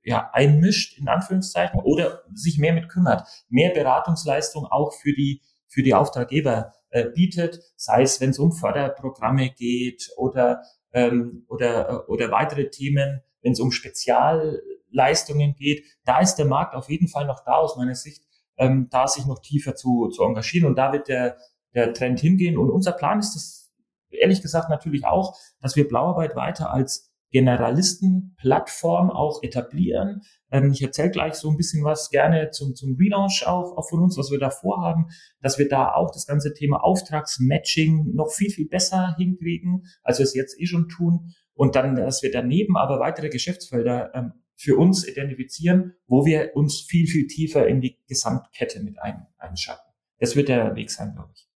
ja, 0.03 0.31
einmischt, 0.33 0.99
in 0.99 1.09
Anführungszeichen, 1.09 1.81
oder 1.81 2.23
sich 2.33 2.59
mehr 2.59 2.73
mit 2.73 2.89
kümmert, 2.89 3.29
mehr 3.49 3.71
Beratungsleistung 3.71 4.65
auch 4.65 4.93
für 4.95 5.13
die, 5.13 5.43
für 5.67 5.83
die 5.83 5.95
Auftraggeber 5.95 6.73
äh, 6.91 7.11
bietet, 7.11 7.61
sei 7.77 8.03
es, 8.03 8.21
wenn 8.21 8.31
es 8.31 8.39
um 8.39 8.53
Förderprogramme 8.53 9.51
geht 9.51 10.11
oder, 10.17 10.63
ähm, 10.93 11.45
oder, 11.49 11.91
äh, 11.91 12.11
oder 12.11 12.31
weitere 12.31 12.71
Themen, 12.71 13.21
wenn 13.43 13.53
es 13.53 13.61
um 13.61 13.71
Spezialleistungen 13.71 15.55
geht. 15.55 15.85
Da 16.05 16.21
ist 16.21 16.37
der 16.37 16.47
Markt 16.47 16.75
auf 16.75 16.89
jeden 16.89 17.09
Fall 17.09 17.27
noch 17.27 17.45
da 17.45 17.57
aus 17.57 17.77
meiner 17.77 17.95
Sicht, 17.95 18.25
ähm, 18.59 18.89
da 18.91 19.07
sich 19.07 19.27
noch 19.27 19.41
tiefer 19.41 19.75
zu, 19.75 20.09
zu 20.09 20.23
engagieren. 20.23 20.67
Und 20.67 20.77
da 20.77 20.93
wird 20.93 21.09
der, 21.09 21.37
der 21.75 21.93
Trend 21.93 22.21
hingehen. 22.21 22.59
Und 22.59 22.71
unser 22.71 22.93
Plan 22.93 23.19
ist 23.19 23.37
es 23.37 23.73
ehrlich 24.11 24.43
gesagt 24.43 24.71
natürlich 24.71 25.05
auch, 25.07 25.37
dass 25.61 25.77
wir 25.77 25.89
Blauarbeit 25.89 26.37
weiter 26.37 26.73
als 26.73 27.09
Generalistenplattform 27.31 29.11
auch 29.11 29.43
etablieren. 29.43 30.23
Ähm, 30.51 30.73
ich 30.73 30.83
erzähle 30.83 31.11
gleich 31.11 31.35
so 31.35 31.51
ein 31.51 31.57
bisschen 31.57 31.85
was 31.85 32.09
gerne 32.11 32.51
zum, 32.51 32.75
zum 32.75 32.97
Relaunch 32.97 33.47
auch, 33.47 33.77
auch 33.77 33.89
von 33.89 34.01
uns, 34.01 34.17
was 34.17 34.31
wir 34.31 34.39
da 34.39 34.51
vorhaben, 34.51 35.09
dass 35.43 35.59
wir 35.59 35.69
da 35.69 35.93
auch 35.93 36.11
das 36.11 36.27
ganze 36.27 36.55
Thema 36.55 36.83
Auftragsmatching 36.83 38.15
noch 38.15 38.31
viel, 38.31 38.51
viel 38.51 38.67
besser 38.67 39.15
hinkriegen, 39.19 39.85
als 40.03 40.19
wir 40.19 40.25
es 40.25 40.35
jetzt 40.35 40.59
eh 40.59 40.67
schon 40.67 40.89
tun. 40.89 41.35
Und 41.53 41.75
dann, 41.77 41.97
dass 41.97 42.23
wir 42.23 42.31
daneben 42.31 42.77
aber 42.77 42.99
weitere 42.99 43.29
Geschäftsfelder 43.29 44.15
ähm, 44.15 44.33
für 44.59 44.77
uns 44.77 45.07
identifizieren, 45.07 45.95
wo 46.09 46.27
wir 46.27 46.57
uns 46.57 46.81
viel, 46.81 47.07
viel 47.07 47.29
tiefer 47.29 47.69
in 47.69 47.81
die 47.81 47.97
Gesamtkette 48.09 48.81
mit 48.83 49.01
ein, 49.01 49.25
einschalten. 49.39 49.89
Das 50.19 50.35
wird 50.35 50.49
der 50.49 50.75
Weg 50.75 50.91
sein, 50.91 51.15
glaube 51.15 51.31
ich. 51.33 51.47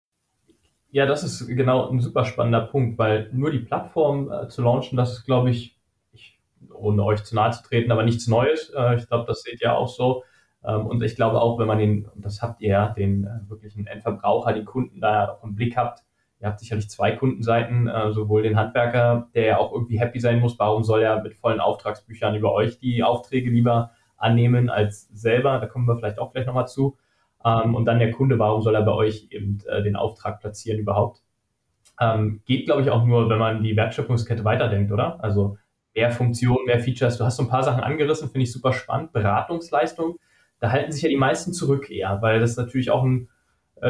Ja, 0.92 1.04
das 1.04 1.24
ist 1.24 1.48
genau 1.48 1.90
ein 1.90 2.00
super 2.00 2.24
spannender 2.24 2.60
Punkt, 2.60 2.98
weil 2.98 3.28
nur 3.32 3.50
die 3.50 3.58
Plattform 3.58 4.30
äh, 4.30 4.48
zu 4.48 4.62
launchen, 4.62 4.96
das 4.96 5.14
ist, 5.14 5.24
glaube 5.24 5.50
ich, 5.50 5.76
ich, 6.12 6.38
ohne 6.72 7.02
euch 7.02 7.24
zu 7.24 7.34
nahe 7.34 7.50
zu 7.50 7.64
treten, 7.64 7.90
aber 7.90 8.04
nichts 8.04 8.28
Neues. 8.28 8.70
Äh, 8.76 8.96
ich 8.96 9.08
glaube, 9.08 9.24
das 9.26 9.42
seht 9.42 9.60
ihr 9.60 9.76
auch 9.76 9.88
so. 9.88 10.22
Ähm, 10.64 10.86
und 10.86 11.02
ich 11.02 11.16
glaube 11.16 11.40
auch, 11.40 11.58
wenn 11.58 11.66
man 11.66 11.78
den, 11.78 12.08
das 12.14 12.40
habt 12.40 12.60
ihr 12.60 12.68
ja, 12.68 12.88
den 12.90 13.24
äh, 13.24 13.50
wirklichen 13.50 13.88
Endverbraucher, 13.88 14.52
die 14.52 14.64
Kunden 14.64 15.00
da 15.00 15.40
im 15.42 15.56
Blick 15.56 15.76
habt, 15.76 16.04
ihr 16.42 16.48
habt 16.48 16.60
sicherlich 16.60 16.90
zwei 16.90 17.12
Kundenseiten, 17.12 17.88
äh, 17.88 18.12
sowohl 18.12 18.42
den 18.42 18.58
Handwerker, 18.58 19.28
der 19.34 19.44
ja 19.44 19.58
auch 19.58 19.72
irgendwie 19.72 19.98
happy 19.98 20.20
sein 20.20 20.40
muss, 20.40 20.58
warum 20.58 20.82
soll 20.82 21.02
er 21.02 21.22
mit 21.22 21.34
vollen 21.34 21.60
Auftragsbüchern 21.60 22.34
über 22.34 22.52
euch 22.52 22.78
die 22.78 23.02
Aufträge 23.02 23.50
lieber 23.50 23.92
annehmen 24.16 24.68
als 24.68 25.08
selber, 25.12 25.58
da 25.58 25.66
kommen 25.66 25.86
wir 25.86 25.96
vielleicht 25.96 26.18
auch 26.18 26.32
gleich 26.32 26.46
nochmal 26.46 26.68
zu. 26.68 26.98
Ähm, 27.44 27.74
und 27.74 27.86
dann 27.86 27.98
der 27.98 28.10
Kunde, 28.10 28.38
warum 28.38 28.62
soll 28.62 28.74
er 28.74 28.82
bei 28.82 28.92
euch 28.92 29.28
eben 29.30 29.58
äh, 29.68 29.82
den 29.82 29.96
Auftrag 29.96 30.40
platzieren 30.40 30.78
überhaupt? 30.78 31.22
ähm, 32.02 32.40
geht, 32.44 32.66
glaube 32.66 32.82
ich, 32.82 32.90
auch 32.90 33.04
nur, 33.04 33.28
wenn 33.28 33.38
man 33.38 33.62
die 33.62 33.76
Wertschöpfungskette 33.76 34.44
weiterdenkt, 34.44 34.92
oder? 34.92 35.22
Also 35.22 35.58
mehr 35.94 36.10
Funktionen, 36.10 36.64
mehr 36.66 36.80
Features. 36.80 37.18
Du 37.18 37.24
hast 37.24 37.36
so 37.36 37.42
ein 37.42 37.48
paar 37.48 37.62
Sachen 37.62 37.82
angerissen, 37.82 38.30
finde 38.30 38.44
ich 38.44 38.52
super 38.52 38.72
spannend. 38.72 39.12
Beratungsleistung, 39.12 40.18
da 40.58 40.70
halten 40.70 40.92
sich 40.92 41.02
ja 41.02 41.08
die 41.08 41.16
meisten 41.16 41.52
zurück 41.52 41.90
eher, 41.90 42.20
weil 42.22 42.40
das 42.40 42.56
natürlich 42.56 42.90
auch 42.90 43.04
ein 43.04 43.28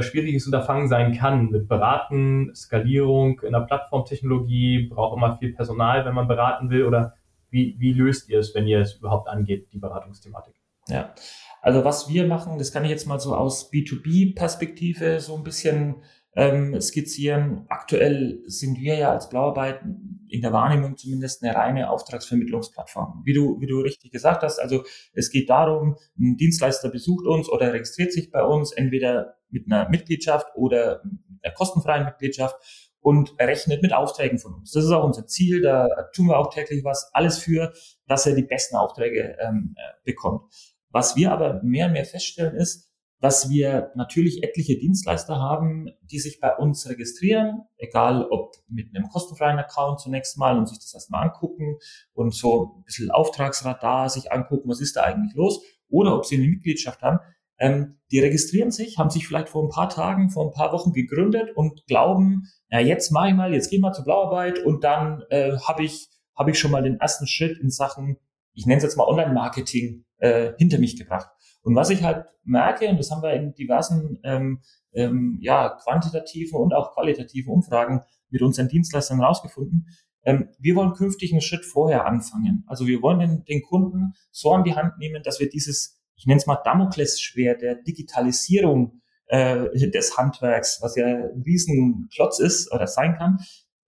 schwieriges 0.00 0.46
Unterfangen 0.46 0.88
sein 0.88 1.12
kann. 1.12 1.50
Mit 1.50 1.68
Beraten, 1.68 2.54
Skalierung 2.54 3.40
in 3.40 3.52
der 3.52 3.61
Plattformtechnologie, 3.61 4.88
braucht 4.88 5.16
immer 5.16 5.37
viel 5.37 5.52
Personal, 5.52 6.06
wenn 6.06 6.14
man 6.14 6.28
beraten 6.28 6.70
will. 6.70 6.84
Oder 6.84 7.14
wie, 7.50 7.76
wie 7.78 7.92
löst 7.92 8.30
ihr 8.30 8.38
es, 8.38 8.54
wenn 8.54 8.66
ihr 8.66 8.80
es 8.80 8.94
überhaupt 8.94 9.28
angeht, 9.28 9.68
die 9.72 9.78
Beratungsthematik? 9.78 10.54
Ja, 10.88 11.14
also 11.61 11.84
was 11.84 12.08
wir 12.08 12.26
machen, 12.26 12.58
das 12.58 12.72
kann 12.72 12.84
ich 12.84 12.90
jetzt 12.90 13.06
mal 13.06 13.20
so 13.20 13.37
aus 13.37 13.70
B2B-Perspektive 13.72 15.20
so 15.20 15.37
ein 15.37 15.44
bisschen 15.44 16.02
ähm, 16.34 16.80
skizzieren. 16.80 17.66
Aktuell 17.68 18.42
sind 18.46 18.78
wir 18.78 18.96
ja 18.96 19.12
als 19.12 19.28
Blauarbeit 19.28 19.82
in 20.28 20.40
der 20.40 20.52
Wahrnehmung 20.52 20.96
zumindest 20.96 21.42
eine 21.42 21.54
reine 21.54 21.90
Auftragsvermittlungsplattform. 21.90 23.22
Wie 23.24 23.34
du, 23.34 23.60
wie 23.60 23.66
du 23.66 23.80
richtig 23.80 24.12
gesagt 24.12 24.42
hast, 24.42 24.58
also 24.58 24.82
es 25.12 25.30
geht 25.30 25.50
darum, 25.50 25.96
ein 26.18 26.36
Dienstleister 26.36 26.88
besucht 26.88 27.26
uns 27.26 27.50
oder 27.50 27.72
registriert 27.72 28.12
sich 28.12 28.30
bei 28.30 28.42
uns, 28.42 28.72
entweder 28.72 29.34
mit 29.50 29.70
einer 29.70 29.88
Mitgliedschaft 29.90 30.46
oder 30.54 31.02
einer 31.42 31.52
kostenfreien 31.54 32.06
Mitgliedschaft 32.06 32.56
und 33.00 33.38
rechnet 33.38 33.82
mit 33.82 33.92
Aufträgen 33.92 34.38
von 34.38 34.54
uns. 34.54 34.72
Das 34.72 34.84
ist 34.84 34.90
auch 34.90 35.04
unser 35.04 35.26
Ziel, 35.26 35.60
da 35.60 35.88
tun 36.14 36.28
wir 36.28 36.38
auch 36.38 36.54
täglich 36.54 36.82
was, 36.82 37.10
alles 37.12 37.38
für, 37.38 37.72
dass 38.06 38.26
er 38.26 38.34
die 38.34 38.44
besten 38.44 38.76
Aufträge 38.76 39.36
ähm, 39.40 39.74
äh, 39.76 39.92
bekommt. 40.04 40.50
Was 40.88 41.16
wir 41.16 41.32
aber 41.32 41.62
mehr 41.62 41.86
und 41.86 41.92
mehr 41.92 42.04
feststellen 42.04 42.54
ist, 42.54 42.91
dass 43.23 43.49
wir 43.49 43.93
natürlich 43.95 44.43
etliche 44.43 44.76
Dienstleister 44.76 45.37
haben, 45.37 45.88
die 46.11 46.19
sich 46.19 46.41
bei 46.41 46.57
uns 46.57 46.88
registrieren, 46.88 47.62
egal 47.76 48.26
ob 48.29 48.57
mit 48.69 48.88
einem 48.93 49.09
kostenfreien 49.09 49.61
Account 49.61 50.00
zunächst 50.00 50.37
mal 50.38 50.59
und 50.59 50.69
sich 50.69 50.81
das 50.81 50.93
erstmal 50.93 51.29
angucken 51.29 51.79
und 52.14 52.35
so 52.35 52.75
ein 52.79 52.85
bisschen 52.85 53.12
Auftragsradar 53.12 54.09
sich 54.09 54.33
angucken, 54.33 54.69
was 54.69 54.81
ist 54.81 54.97
da 54.97 55.05
eigentlich 55.05 55.37
los, 55.37 55.62
oder 55.88 56.17
ob 56.17 56.26
sie 56.26 56.35
eine 56.35 56.49
Mitgliedschaft 56.49 57.00
haben. 57.00 57.21
Ähm, 57.59 58.00
die 58.11 58.19
registrieren 58.19 58.73
sich, 58.73 58.99
haben 58.99 59.11
sich 59.11 59.29
vielleicht 59.29 59.50
vor 59.50 59.62
ein 59.62 59.71
paar 59.71 59.88
Tagen, 59.88 60.31
vor 60.31 60.47
ein 60.47 60.52
paar 60.52 60.73
Wochen 60.73 60.93
gegründet 60.93 61.50
und 61.55 61.87
glauben, 61.87 62.49
na 62.71 62.81
jetzt 62.81 63.12
mache 63.12 63.29
ich 63.29 63.35
mal, 63.35 63.55
jetzt 63.55 63.71
gehen 63.71 63.83
wir 63.83 63.93
zur 63.93 64.05
Blauarbeit 64.05 64.59
und 64.59 64.83
dann 64.83 65.23
äh, 65.31 65.52
habe 65.59 65.85
ich, 65.85 66.09
hab 66.35 66.49
ich 66.49 66.59
schon 66.59 66.73
mal 66.73 66.83
den 66.83 66.99
ersten 66.99 67.29
Schritt 67.29 67.57
in 67.61 67.71
Sachen, 67.71 68.17
ich 68.52 68.67
nenne 68.67 68.79
es 68.79 68.83
jetzt 68.83 68.97
mal 68.97 69.07
Online-Marketing, 69.07 70.05
äh, 70.23 70.52
hinter 70.57 70.79
mich 70.79 70.97
gebracht. 70.97 71.29
Und 71.62 71.75
was 71.75 71.91
ich 71.91 72.02
halt 72.02 72.26
merke, 72.45 72.88
und 72.88 72.99
das 72.99 73.11
haben 73.11 73.23
wir 73.23 73.35
in 73.35 73.55
diversen 73.55 74.21
ähm, 74.23 74.62
ähm, 74.93 75.38
ja, 75.41 75.69
quantitativen 75.83 76.59
und 76.59 76.73
auch 76.73 76.95
qualitativen 76.95 77.52
Umfragen 77.52 78.02
mit 78.31 78.41
unseren 78.41 78.69
Dienstleistern 78.69 79.21
rausgefunden, 79.21 79.88
ähm, 80.25 80.49
wir 80.61 80.76
wollen 80.76 80.93
künftig 80.93 81.33
einen 81.33 81.41
Schritt 81.41 81.64
vorher 81.64 82.07
anfangen. 82.07 82.64
Also 82.69 82.87
wir 82.87 83.02
wollen 83.02 83.19
den, 83.19 83.45
den 83.45 83.62
Kunden 83.62 84.14
so 84.31 84.52
an 84.52 84.62
die 84.64 84.75
Hand 84.75 84.99
nehmen, 84.99 85.23
dass 85.25 85.41
wir 85.41 85.49
dieses, 85.49 86.00
ich 86.14 86.26
nenne 86.26 86.38
es 86.38 86.47
mal 86.47 86.61
Damoklesschwert 86.64 87.61
der 87.61 87.75
Digitalisierung 87.75 89.00
äh, 89.26 89.91
des 89.91 90.17
Handwerks, 90.17 90.79
was 90.83 90.95
ja 90.95 91.07
ein 91.07 91.43
Riesenklotz 91.45 92.38
ist 92.38 92.73
oder 92.73 92.87
sein 92.87 93.17
kann, 93.17 93.38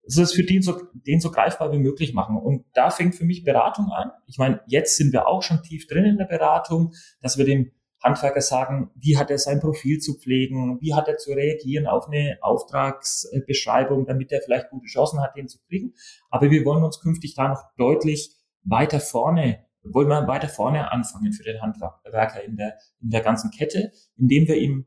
es 0.06 0.18
ist 0.18 0.34
für 0.34 0.44
den 0.44 0.62
so, 0.62 0.80
den 0.92 1.20
so 1.20 1.30
greifbar 1.30 1.72
wie 1.72 1.78
möglich 1.78 2.12
machen. 2.14 2.36
Und 2.36 2.64
da 2.74 2.90
fängt 2.90 3.14
für 3.14 3.24
mich 3.24 3.44
Beratung 3.44 3.90
an. 3.90 4.10
Ich 4.26 4.38
meine, 4.38 4.60
jetzt 4.66 4.96
sind 4.96 5.12
wir 5.12 5.26
auch 5.26 5.42
schon 5.42 5.62
tief 5.62 5.86
drin 5.86 6.04
in 6.04 6.18
der 6.18 6.26
Beratung, 6.26 6.92
dass 7.20 7.38
wir 7.38 7.44
dem 7.44 7.72
Handwerker 8.02 8.42
sagen, 8.42 8.90
wie 8.94 9.16
hat 9.16 9.30
er 9.30 9.38
sein 9.38 9.60
Profil 9.60 9.98
zu 9.98 10.18
pflegen, 10.18 10.78
wie 10.82 10.92
hat 10.92 11.08
er 11.08 11.16
zu 11.16 11.32
reagieren 11.32 11.86
auf 11.86 12.06
eine 12.06 12.36
Auftragsbeschreibung, 12.42 14.04
damit 14.04 14.30
er 14.30 14.42
vielleicht 14.42 14.68
gute 14.68 14.86
Chancen 14.86 15.22
hat, 15.22 15.36
den 15.36 15.48
zu 15.48 15.58
kriegen. 15.66 15.94
Aber 16.30 16.50
wir 16.50 16.66
wollen 16.66 16.84
uns 16.84 17.00
künftig 17.00 17.34
da 17.34 17.48
noch 17.48 17.62
deutlich 17.78 18.36
weiter 18.62 19.00
vorne, 19.00 19.64
wollen 19.82 20.08
wir 20.08 20.28
weiter 20.28 20.48
vorne 20.48 20.92
anfangen 20.92 21.32
für 21.32 21.44
den 21.44 21.62
Handwerker 21.62 22.44
in 22.44 22.56
der, 22.56 22.76
in 23.00 23.08
der 23.08 23.22
ganzen 23.22 23.50
Kette, 23.50 23.90
indem 24.18 24.48
wir 24.48 24.56
ihm 24.56 24.86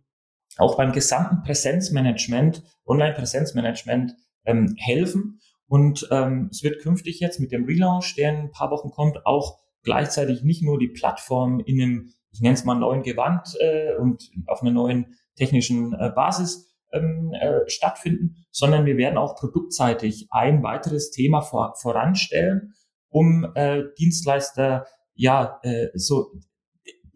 auch 0.57 0.77
beim 0.77 0.91
gesamten 0.91 1.41
Präsenzmanagement, 1.41 2.63
Online-Präsenzmanagement 2.85 4.15
ähm, 4.47 4.73
helfen. 4.77 5.39
Und 5.67 6.07
ähm, 6.11 6.49
es 6.51 6.63
wird 6.63 6.81
künftig 6.81 7.19
jetzt 7.19 7.39
mit 7.39 7.51
dem 7.51 7.65
Relaunch, 7.65 8.15
der 8.15 8.31
in 8.31 8.35
ein 8.37 8.51
paar 8.51 8.71
Wochen 8.71 8.89
kommt, 8.89 9.25
auch 9.25 9.59
gleichzeitig 9.83 10.43
nicht 10.43 10.63
nur 10.63 10.79
die 10.79 10.87
Plattform 10.87 11.59
in 11.59 11.81
einem, 11.81 12.13
ich 12.31 12.41
nenne 12.41 12.55
es 12.55 12.65
mal 12.65 12.75
neuen 12.75 13.03
Gewand 13.03 13.55
äh, 13.59 13.95
und 13.95 14.31
auf 14.47 14.61
einer 14.61 14.71
neuen 14.71 15.15
technischen 15.35 15.93
äh, 15.93 16.11
Basis 16.15 16.73
ähm, 16.93 17.33
äh, 17.39 17.69
stattfinden, 17.69 18.45
sondern 18.51 18.85
wir 18.85 18.97
werden 18.97 19.17
auch 19.17 19.35
produktseitig 19.35 20.27
ein 20.31 20.63
weiteres 20.63 21.11
Thema 21.11 21.41
vor, 21.41 21.75
voranstellen, 21.79 22.73
um 23.09 23.45
äh, 23.55 23.83
Dienstleister 23.97 24.85
ja 25.15 25.59
äh, 25.63 25.87
so 25.93 26.31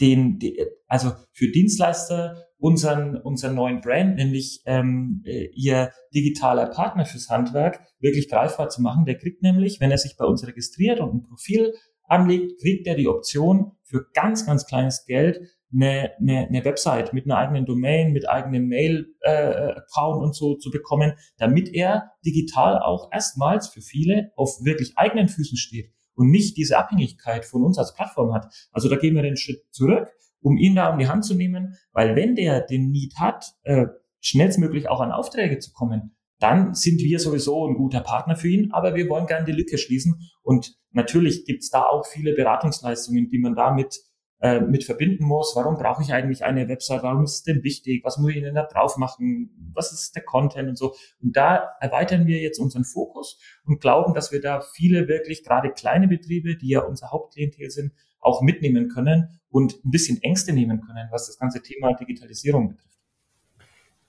den, 0.01 0.39
also 0.87 1.11
für 1.31 1.51
Dienstleister 1.51 2.47
unseren, 2.57 3.15
unseren 3.17 3.55
neuen 3.55 3.81
Brand, 3.81 4.15
nämlich 4.15 4.61
ähm, 4.65 5.23
äh, 5.25 5.47
ihr 5.53 5.91
digitaler 6.13 6.67
Partner 6.67 7.05
fürs 7.05 7.29
Handwerk, 7.29 7.81
wirklich 7.99 8.29
greifbar 8.29 8.69
zu 8.69 8.81
machen. 8.81 9.05
Der 9.05 9.17
kriegt 9.17 9.41
nämlich, 9.41 9.79
wenn 9.79 9.91
er 9.91 9.97
sich 9.97 10.17
bei 10.17 10.25
uns 10.25 10.45
registriert 10.45 10.99
und 10.99 11.13
ein 11.13 11.21
Profil 11.23 11.73
anlegt, 12.03 12.61
kriegt 12.61 12.87
er 12.87 12.95
die 12.95 13.07
Option 13.07 13.71
für 13.83 14.05
ganz, 14.13 14.45
ganz 14.45 14.65
kleines 14.65 15.05
Geld 15.05 15.39
eine, 15.73 16.11
eine, 16.19 16.47
eine 16.47 16.65
Website 16.65 17.13
mit 17.13 17.25
einer 17.25 17.37
eigenen 17.37 17.65
Domain, 17.65 18.11
mit 18.11 18.29
eigenem 18.29 18.67
Mail-Account 18.67 20.21
äh, 20.21 20.25
und 20.25 20.35
so 20.35 20.55
zu 20.55 20.69
bekommen, 20.69 21.13
damit 21.37 21.73
er 21.73 22.11
digital 22.25 22.79
auch 22.79 23.09
erstmals 23.13 23.69
für 23.69 23.81
viele 23.81 24.31
auf 24.35 24.59
wirklich 24.63 24.97
eigenen 24.97 25.29
Füßen 25.29 25.57
steht 25.57 25.93
und 26.21 26.31
nicht 26.31 26.55
diese 26.55 26.77
Abhängigkeit 26.77 27.45
von 27.45 27.63
uns 27.63 27.77
als 27.77 27.93
Plattform 27.93 28.33
hat. 28.33 28.53
Also 28.71 28.87
da 28.87 28.95
gehen 28.95 29.15
wir 29.15 29.23
den 29.23 29.37
Schritt 29.37 29.63
zurück 29.71 30.07
um 30.41 30.57
ihn 30.57 30.75
da 30.75 30.91
um 30.91 30.99
die 30.99 31.07
Hand 31.07 31.25
zu 31.25 31.35
nehmen, 31.35 31.77
weil 31.93 32.15
wenn 32.15 32.35
der 32.35 32.61
den 32.61 32.91
Need 32.91 33.15
hat, 33.17 33.53
äh, 33.63 33.85
schnellstmöglich 34.19 34.89
auch 34.89 34.99
an 34.99 35.11
Aufträge 35.11 35.59
zu 35.59 35.71
kommen, 35.71 36.15
dann 36.39 36.73
sind 36.73 36.99
wir 36.99 37.19
sowieso 37.19 37.67
ein 37.67 37.75
guter 37.75 38.01
Partner 38.01 38.35
für 38.35 38.47
ihn, 38.47 38.71
aber 38.71 38.95
wir 38.95 39.07
wollen 39.09 39.27
gerne 39.27 39.45
die 39.45 39.51
Lücke 39.51 39.77
schließen. 39.77 40.19
Und 40.41 40.75
natürlich 40.91 41.45
gibt's 41.45 41.69
da 41.69 41.83
auch 41.83 42.05
viele 42.05 42.33
Beratungsleistungen, 42.33 43.29
die 43.29 43.39
man 43.39 43.55
damit 43.55 43.99
äh, 44.41 44.59
mit 44.59 44.83
verbinden 44.83 45.23
muss. 45.23 45.53
Warum 45.55 45.77
brauche 45.77 46.01
ich 46.01 46.13
eigentlich 46.13 46.43
eine 46.43 46.67
Website? 46.67 47.03
Warum 47.03 47.23
ist 47.23 47.33
es 47.35 47.43
denn 47.43 47.63
wichtig? 47.63 48.03
Was 48.03 48.17
muss 48.17 48.33
ich 48.33 48.41
denn 48.41 48.55
da 48.55 48.63
drauf 48.63 48.97
machen? 48.97 49.51
Was 49.73 49.91
ist 49.91 50.15
der 50.15 50.23
Content 50.23 50.67
und 50.67 50.77
so? 50.77 50.95
Und 51.21 51.37
da 51.37 51.75
erweitern 51.79 52.25
wir 52.25 52.39
jetzt 52.39 52.59
unseren 52.59 52.83
Fokus 52.83 53.39
und 53.65 53.81
glauben, 53.81 54.13
dass 54.13 54.31
wir 54.31 54.41
da 54.41 54.61
viele 54.61 55.07
wirklich, 55.07 55.43
gerade 55.43 55.71
kleine 55.71 56.07
Betriebe, 56.07 56.57
die 56.57 56.69
ja 56.69 56.81
unser 56.81 57.11
Hauptklientel 57.11 57.69
sind, 57.69 57.93
auch 58.19 58.41
mitnehmen 58.41 58.89
können 58.89 59.39
und 59.49 59.83
ein 59.85 59.91
bisschen 59.91 60.21
Ängste 60.21 60.53
nehmen 60.53 60.81
können, 60.81 61.07
was 61.11 61.27
das 61.27 61.37
ganze 61.37 61.61
Thema 61.61 61.93
Digitalisierung 61.93 62.69
betrifft. 62.69 62.91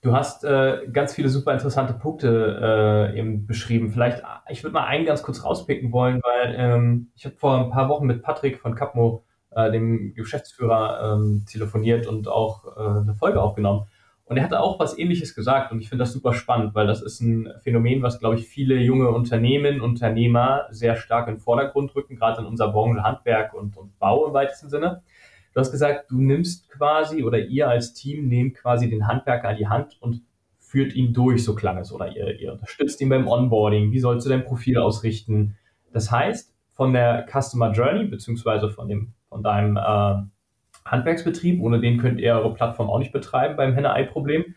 Du 0.01 0.13
hast 0.13 0.43
äh, 0.43 0.87
ganz 0.91 1.13
viele 1.13 1.29
super 1.29 1.53
interessante 1.53 1.93
Punkte 1.93 3.11
äh, 3.13 3.19
eben 3.19 3.45
beschrieben. 3.45 3.89
Vielleicht, 3.91 4.21
ich 4.49 4.61
würde 4.61 4.73
mal 4.73 4.85
einen 4.85 5.05
ganz 5.05 5.23
kurz 5.23 5.45
rauspicken 5.45 5.93
wollen, 5.93 6.19
weil 6.21 6.55
ähm, 6.57 7.11
ich 7.15 7.23
habe 7.25 7.35
vor 7.37 7.63
ein 7.63 7.71
paar 7.71 7.87
Wochen 7.87 8.05
mit 8.05 8.21
Patrick 8.21 8.59
von 8.59 8.75
Capmo, 8.75 9.23
äh, 9.55 9.71
dem 9.71 10.13
Geschäftsführer, 10.13 11.13
ähm, 11.13 11.45
telefoniert 11.49 12.07
und 12.07 12.27
auch 12.27 12.77
äh, 12.77 13.01
eine 13.01 13.15
Folge 13.15 13.41
aufgenommen. 13.41 13.87
Und 14.25 14.37
er 14.37 14.43
hatte 14.43 14.61
auch 14.61 14.79
was 14.79 14.97
Ähnliches 14.97 15.35
gesagt 15.35 15.71
und 15.71 15.81
ich 15.81 15.89
finde 15.89 16.03
das 16.03 16.13
super 16.13 16.33
spannend, 16.33 16.73
weil 16.75 16.87
das 16.87 17.01
ist 17.01 17.19
ein 17.19 17.49
Phänomen, 17.61 18.01
was, 18.01 18.19
glaube 18.19 18.35
ich, 18.35 18.47
viele 18.47 18.77
junge 18.77 19.09
Unternehmen, 19.09 19.81
Unternehmer 19.81 20.67
sehr 20.71 20.95
stark 20.95 21.27
in 21.27 21.35
den 21.35 21.39
Vordergrund 21.41 21.93
rücken, 21.93 22.15
gerade 22.15 22.41
in 22.41 22.47
unserer 22.47 22.71
Branche 22.71 23.03
Handwerk 23.03 23.53
und, 23.53 23.75
und 23.75 23.99
Bau 23.99 24.25
im 24.25 24.33
weitesten 24.33 24.69
Sinne. 24.69 25.03
Du 25.53 25.59
hast 25.59 25.71
gesagt, 25.71 26.09
du 26.09 26.19
nimmst 26.21 26.69
quasi 26.69 27.23
oder 27.23 27.37
ihr 27.37 27.69
als 27.69 27.93
Team 27.93 28.27
nehmt 28.27 28.55
quasi 28.55 28.89
den 28.89 29.07
Handwerker 29.07 29.49
an 29.49 29.57
die 29.57 29.67
Hand 29.67 29.97
und 30.01 30.23
führt 30.57 30.95
ihn 30.95 31.13
durch, 31.13 31.43
so 31.43 31.53
klang 31.53 31.77
es, 31.77 31.91
oder 31.91 32.15
ihr, 32.15 32.39
ihr 32.39 32.53
unterstützt 32.53 32.99
ihn 33.01 33.09
beim 33.09 33.27
Onboarding. 33.27 33.91
Wie 33.91 33.99
sollst 33.99 34.25
du 34.25 34.31
dein 34.31 34.45
Profil 34.45 34.79
ausrichten? 34.79 35.55
Das 35.91 36.09
heißt, 36.09 36.51
von 36.71 36.93
der 36.93 37.27
Customer 37.31 37.71
Journey, 37.71 38.05
beziehungsweise 38.05 38.69
von 38.69 38.87
dem, 38.87 39.13
von 39.33 39.41
deinem 39.41 39.77
äh, 39.77 40.89
Handwerksbetrieb, 40.89 41.61
ohne 41.61 41.79
den 41.79 41.97
könnt 41.97 42.19
ihr 42.19 42.35
eure 42.35 42.53
Plattform 42.53 42.89
auch 42.89 42.99
nicht 42.99 43.11
betreiben 43.11 43.55
beim 43.55 43.73
Henne-Ei-Problem, 43.73 44.55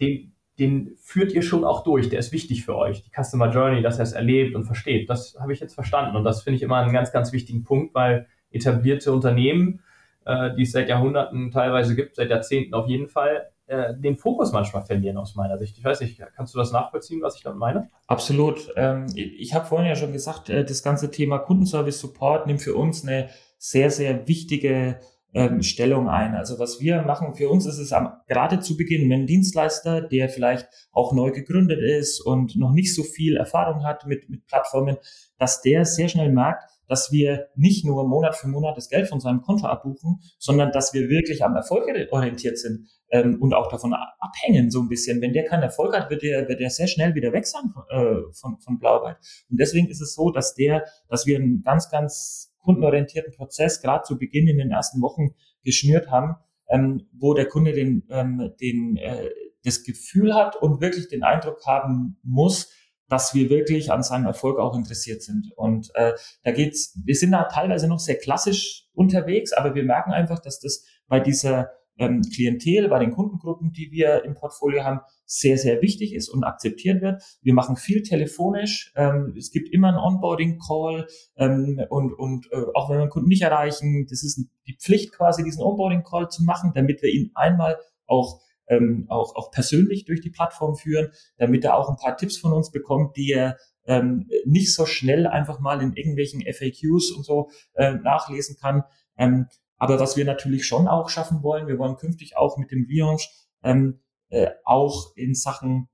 den, 0.00 0.34
den 0.58 0.96
führt 0.98 1.32
ihr 1.32 1.42
schon 1.42 1.64
auch 1.64 1.84
durch. 1.84 2.08
Der 2.08 2.18
ist 2.18 2.32
wichtig 2.32 2.64
für 2.64 2.76
euch. 2.76 3.04
Die 3.04 3.10
Customer 3.10 3.50
Journey, 3.50 3.80
dass 3.80 3.98
er 3.98 4.02
es 4.02 4.12
erlebt 4.12 4.56
und 4.56 4.64
versteht. 4.64 5.08
Das 5.08 5.36
habe 5.40 5.52
ich 5.52 5.60
jetzt 5.60 5.74
verstanden. 5.74 6.16
Und 6.16 6.24
das 6.24 6.42
finde 6.42 6.56
ich 6.56 6.62
immer 6.62 6.78
einen 6.78 6.92
ganz, 6.92 7.12
ganz 7.12 7.32
wichtigen 7.32 7.62
Punkt, 7.62 7.94
weil 7.94 8.26
etablierte 8.50 9.12
Unternehmen, 9.12 9.80
äh, 10.24 10.54
die 10.56 10.62
es 10.62 10.72
seit 10.72 10.88
Jahrhunderten 10.88 11.52
teilweise 11.52 11.94
gibt, 11.94 12.16
seit 12.16 12.30
Jahrzehnten 12.30 12.74
auf 12.74 12.88
jeden 12.88 13.08
Fall, 13.08 13.50
äh, 13.68 13.94
den 13.94 14.16
Fokus 14.16 14.52
manchmal 14.52 14.82
verlieren 14.82 15.18
aus 15.18 15.34
meiner 15.34 15.58
Sicht. 15.58 15.76
Ich 15.76 15.84
weiß 15.84 16.00
nicht, 16.00 16.22
kannst 16.34 16.54
du 16.54 16.58
das 16.58 16.72
nachvollziehen, 16.72 17.20
was 17.20 17.36
ich 17.36 17.42
damit 17.42 17.58
meine? 17.58 17.90
Absolut. 18.06 18.72
Ähm, 18.76 19.06
ich 19.14 19.54
habe 19.54 19.66
vorhin 19.66 19.86
ja 19.86 19.94
schon 19.94 20.12
gesagt, 20.12 20.48
äh, 20.48 20.64
das 20.64 20.82
ganze 20.82 21.10
Thema 21.10 21.38
Kundenservice 21.38 22.00
Support 22.00 22.46
nimmt 22.46 22.62
für 22.62 22.74
uns 22.74 23.06
eine 23.06 23.28
sehr, 23.58 23.90
sehr 23.90 24.26
wichtige 24.26 25.00
ähm, 25.34 25.62
Stellung 25.62 26.08
ein. 26.08 26.34
Also 26.34 26.58
was 26.58 26.80
wir 26.80 27.02
machen, 27.02 27.34
für 27.34 27.50
uns 27.50 27.66
ist 27.66 27.78
es 27.78 27.92
am, 27.92 28.12
gerade 28.26 28.60
zu 28.60 28.76
Beginn, 28.76 29.10
wenn 29.10 29.22
ein 29.22 29.26
Dienstleister, 29.26 30.00
der 30.00 30.28
vielleicht 30.28 30.68
auch 30.92 31.12
neu 31.12 31.32
gegründet 31.32 31.80
ist 31.80 32.20
und 32.20 32.56
noch 32.56 32.72
nicht 32.72 32.94
so 32.94 33.02
viel 33.02 33.36
Erfahrung 33.36 33.84
hat 33.84 34.06
mit, 34.06 34.28
mit 34.30 34.46
Plattformen, 34.46 34.96
dass 35.38 35.60
der 35.60 35.84
sehr 35.84 36.08
schnell 36.08 36.32
merkt, 36.32 36.64
dass 36.88 37.12
wir 37.12 37.48
nicht 37.54 37.84
nur 37.84 38.08
Monat 38.08 38.34
für 38.34 38.48
Monat 38.48 38.76
das 38.76 38.88
Geld 38.88 39.08
von 39.08 39.20
seinem 39.20 39.42
Konto 39.42 39.66
abbuchen, 39.66 40.20
sondern 40.38 40.72
dass 40.72 40.94
wir 40.94 41.08
wirklich 41.08 41.44
am 41.44 41.54
Erfolg 41.54 41.84
orientiert 42.10 42.58
sind 42.58 42.88
ähm, 43.10 43.38
und 43.40 43.54
auch 43.54 43.68
davon 43.68 43.94
abhängen 43.94 44.70
so 44.70 44.80
ein 44.80 44.88
bisschen. 44.88 45.20
Wenn 45.20 45.32
der 45.32 45.44
keinen 45.44 45.62
Erfolg 45.62 45.96
hat, 45.96 46.10
wird 46.10 46.22
der, 46.22 46.48
wird 46.48 46.60
der 46.60 46.70
sehr 46.70 46.88
schnell 46.88 47.14
wieder 47.14 47.32
weg 47.32 47.46
sein 47.46 47.72
äh, 47.90 48.16
von, 48.32 48.58
von 48.60 48.78
Blauarbeit. 48.78 49.18
Und 49.50 49.60
deswegen 49.60 49.88
ist 49.88 50.00
es 50.00 50.14
so, 50.14 50.30
dass 50.30 50.54
der, 50.54 50.84
dass 51.08 51.26
wir 51.26 51.36
einen 51.36 51.62
ganz, 51.62 51.90
ganz 51.90 52.54
kundenorientierten 52.60 53.32
Prozess 53.34 53.80
gerade 53.80 54.02
zu 54.02 54.18
Beginn 54.18 54.48
in 54.48 54.58
den 54.58 54.70
ersten 54.70 55.00
Wochen 55.00 55.34
geschnürt 55.64 56.10
haben, 56.10 56.36
ähm, 56.68 57.08
wo 57.12 57.34
der 57.34 57.46
Kunde 57.46 57.72
den, 57.72 58.04
ähm, 58.10 58.52
den, 58.60 58.96
äh, 58.96 59.28
das 59.64 59.84
Gefühl 59.84 60.34
hat 60.34 60.56
und 60.56 60.80
wirklich 60.80 61.08
den 61.08 61.22
Eindruck 61.22 61.64
haben 61.66 62.18
muss, 62.22 62.72
dass 63.08 63.34
wir 63.34 63.50
wirklich 63.50 63.90
an 63.90 64.02
seinem 64.02 64.26
Erfolg 64.26 64.58
auch 64.58 64.76
interessiert 64.76 65.22
sind. 65.22 65.52
Und 65.56 65.90
äh, 65.94 66.12
da 66.44 66.52
geht's, 66.52 66.98
wir 67.04 67.14
sind 67.14 67.32
da 67.32 67.44
teilweise 67.44 67.88
noch 67.88 68.00
sehr 68.00 68.16
klassisch 68.16 68.86
unterwegs, 68.92 69.52
aber 69.52 69.74
wir 69.74 69.84
merken 69.84 70.12
einfach, 70.12 70.38
dass 70.38 70.60
das 70.60 70.84
bei 71.08 71.20
dieser 71.20 71.70
ähm, 71.98 72.22
Klientel, 72.22 72.88
bei 72.88 72.98
den 73.00 73.10
Kundengruppen, 73.10 73.72
die 73.72 73.90
wir 73.90 74.24
im 74.24 74.34
Portfolio 74.34 74.84
haben, 74.84 75.00
sehr, 75.24 75.58
sehr 75.58 75.82
wichtig 75.82 76.14
ist 76.14 76.28
und 76.28 76.44
akzeptiert 76.44 77.02
wird. 77.02 77.22
Wir 77.42 77.54
machen 77.54 77.76
viel 77.76 78.02
telefonisch. 78.02 78.92
Ähm, 78.96 79.34
es 79.36 79.50
gibt 79.50 79.68
immer 79.72 79.88
einen 79.88 79.98
Onboarding-Call 79.98 81.06
ähm, 81.36 81.80
und, 81.90 82.12
und 82.14 82.46
äh, 82.52 82.64
auch 82.74 82.88
wenn 82.88 82.96
wir 82.96 83.02
einen 83.02 83.10
Kunden 83.10 83.28
nicht 83.28 83.42
erreichen, 83.42 84.06
das 84.08 84.22
ist 84.22 84.44
die 84.66 84.76
Pflicht 84.76 85.12
quasi, 85.12 85.42
diesen 85.42 85.62
Onboarding-Call 85.62 86.30
zu 86.30 86.44
machen, 86.44 86.72
damit 86.74 87.02
wir 87.02 87.10
ihn 87.10 87.30
einmal 87.34 87.78
auch 88.06 88.40
ähm, 88.68 89.06
auch, 89.08 89.34
auch 89.36 89.50
persönlich 89.50 90.04
durch 90.04 90.20
die 90.20 90.30
Plattform 90.30 90.76
führen, 90.76 91.10
damit 91.36 91.64
er 91.64 91.76
auch 91.76 91.88
ein 91.88 91.96
paar 91.96 92.16
Tipps 92.16 92.36
von 92.36 92.52
uns 92.52 92.70
bekommt, 92.70 93.16
die 93.16 93.32
er 93.32 93.56
ähm, 93.86 94.28
nicht 94.44 94.74
so 94.74 94.86
schnell 94.86 95.26
einfach 95.26 95.60
mal 95.60 95.82
in 95.82 95.94
irgendwelchen 95.94 96.42
FAQs 96.42 97.10
und 97.12 97.24
so 97.24 97.50
äh, 97.74 97.94
nachlesen 97.94 98.56
kann. 98.60 98.84
Ähm, 99.16 99.46
aber 99.76 99.98
was 99.98 100.16
wir 100.16 100.24
natürlich 100.24 100.66
schon 100.66 100.88
auch 100.88 101.08
schaffen 101.08 101.42
wollen, 101.42 101.68
wir 101.68 101.78
wollen 101.78 101.96
künftig 101.96 102.36
auch 102.36 102.58
mit 102.58 102.70
dem 102.70 102.86
Relaunch 102.88 103.30
ähm, 103.62 104.00
äh, 104.28 104.50
auch 104.64 105.16
in 105.16 105.34
Sachen 105.34 105.88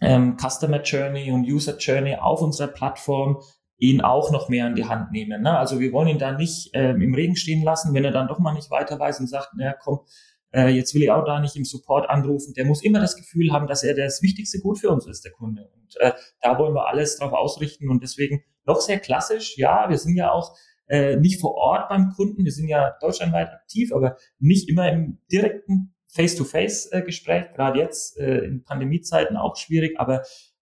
ähm, 0.00 0.36
Customer 0.36 0.82
Journey 0.82 1.30
und 1.30 1.44
User 1.44 1.76
Journey 1.78 2.16
auf 2.16 2.42
unserer 2.42 2.68
Plattform 2.68 3.40
ihn 3.78 4.00
auch 4.00 4.32
noch 4.32 4.48
mehr 4.48 4.66
in 4.66 4.74
die 4.74 4.86
Hand 4.86 5.12
nehmen. 5.12 5.42
Ne? 5.42 5.56
Also 5.56 5.78
wir 5.78 5.92
wollen 5.92 6.08
ihn 6.08 6.18
da 6.18 6.32
nicht 6.32 6.70
ähm, 6.72 7.00
im 7.00 7.14
Regen 7.14 7.36
stehen 7.36 7.62
lassen, 7.62 7.94
wenn 7.94 8.04
er 8.04 8.10
dann 8.10 8.26
doch 8.26 8.40
mal 8.40 8.54
nicht 8.54 8.70
weiter 8.70 8.98
weiß 8.98 9.20
und 9.20 9.28
sagt, 9.28 9.54
naja, 9.56 9.74
komm, 9.78 10.00
äh, 10.52 10.68
jetzt 10.68 10.94
will 10.94 11.02
ich 11.02 11.10
auch 11.10 11.24
da 11.24 11.40
nicht 11.40 11.56
im 11.56 11.64
Support 11.64 12.08
anrufen. 12.08 12.54
Der 12.54 12.64
muss 12.64 12.82
immer 12.82 13.00
das 13.00 13.16
Gefühl 13.16 13.52
haben, 13.52 13.66
dass 13.66 13.84
er 13.84 13.94
das 13.94 14.22
wichtigste 14.22 14.58
Gut 14.60 14.78
für 14.78 14.90
uns 14.90 15.06
ist, 15.06 15.24
der 15.24 15.32
Kunde. 15.32 15.70
Und 15.74 15.96
äh, 16.00 16.12
da 16.40 16.58
wollen 16.58 16.74
wir 16.74 16.88
alles 16.88 17.16
drauf 17.16 17.32
ausrichten 17.32 17.88
und 17.88 18.02
deswegen 18.02 18.42
noch 18.64 18.80
sehr 18.80 18.98
klassisch. 18.98 19.56
Ja, 19.56 19.88
wir 19.88 19.98
sind 19.98 20.16
ja 20.16 20.30
auch 20.30 20.56
äh, 20.88 21.16
nicht 21.16 21.40
vor 21.40 21.54
Ort 21.54 21.88
beim 21.88 22.10
Kunden, 22.10 22.44
wir 22.44 22.52
sind 22.52 22.68
ja 22.68 22.96
deutschlandweit 23.00 23.48
aktiv, 23.48 23.92
aber 23.92 24.16
nicht 24.38 24.68
immer 24.68 24.90
im 24.90 25.18
direkten 25.30 25.94
Face-to-Face-Gespräch, 26.08 27.52
gerade 27.54 27.78
jetzt 27.78 28.18
äh, 28.18 28.38
in 28.38 28.64
Pandemiezeiten 28.64 29.36
auch 29.36 29.56
schwierig, 29.56 30.00
aber 30.00 30.22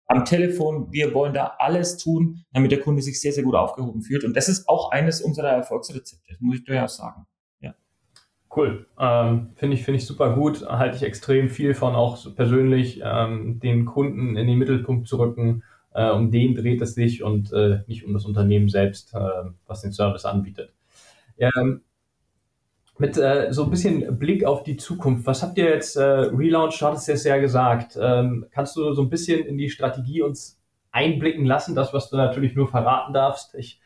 am 0.06 0.26
Telefon, 0.26 0.92
wir 0.92 1.14
wollen 1.14 1.34
da 1.34 1.56
alles 1.58 1.98
tun, 1.98 2.46
damit 2.52 2.72
der 2.72 2.82
Kunde 2.82 3.02
sich 3.02 3.20
sehr, 3.20 3.32
sehr 3.32 3.44
gut 3.44 3.56
aufgehoben 3.56 4.02
fühlt. 4.04 4.24
Und 4.24 4.36
das 4.36 4.50
ist 4.50 4.68
auch 4.68 4.92
eines 4.92 5.22
unserer 5.22 5.50
Erfolgsrezepte, 5.50 6.36
muss 6.40 6.58
ich 6.58 6.66
durchaus 6.66 6.98
sagen. 6.98 7.26
Cool. 8.56 8.86
Ähm, 9.00 9.52
Finde 9.56 9.76
ich, 9.76 9.84
finde 9.84 9.98
ich 10.00 10.06
super 10.06 10.36
gut. 10.36 10.68
Halte 10.68 10.98
ich 10.98 11.04
extrem 11.04 11.50
viel 11.50 11.74
von, 11.74 11.96
auch 11.96 12.18
persönlich, 12.36 13.02
ähm, 13.04 13.60
den 13.60 13.86
Kunden 13.86 14.38
in 14.38 14.48
den 14.48 14.60
Mittelpunkt 14.60 15.08
zu 15.08 15.18
rücken. 15.18 15.64
Äh, 15.94 16.12
um 16.12 16.32
den 16.32 16.56
dreht 16.56 16.82
es 16.82 16.96
sich 16.96 17.24
und 17.24 17.52
äh, 17.54 17.80
nicht 17.88 18.06
um 18.06 18.14
das 18.14 18.26
Unternehmen 18.26 18.70
selbst, 18.70 19.14
äh, 19.14 19.20
was 19.68 19.82
den 19.82 19.92
Service 19.92 20.26
anbietet. 20.26 20.74
Ähm, 21.38 21.82
mit 22.98 23.18
äh, 23.18 23.52
so 23.52 23.64
ein 23.64 23.70
bisschen 23.72 24.18
Blick 24.18 24.46
auf 24.46 24.64
die 24.64 24.78
Zukunft, 24.78 25.26
was 25.26 25.42
habt 25.42 25.58
ihr 25.58 25.66
jetzt, 25.66 25.96
äh, 25.96 26.04
Relaunch, 26.04 26.78
du 26.78 26.86
hattest 26.86 27.10
es 27.10 27.24
ja 27.24 27.38
gesagt, 27.38 27.98
ähm, 28.00 28.46
kannst 28.52 28.76
du 28.76 28.94
so 28.94 29.02
ein 29.02 29.10
bisschen 29.10 29.46
in 29.46 29.58
die 29.58 29.70
Strategie 29.70 30.22
uns 30.22 30.60
einblicken 30.92 31.46
lassen, 31.46 31.76
das, 31.76 31.94
was 31.94 32.10
du 32.10 32.18
natürlich 32.18 32.56
nur 32.56 32.68
verraten 32.68 33.14
darfst? 33.14 33.56
Ich 33.56 33.82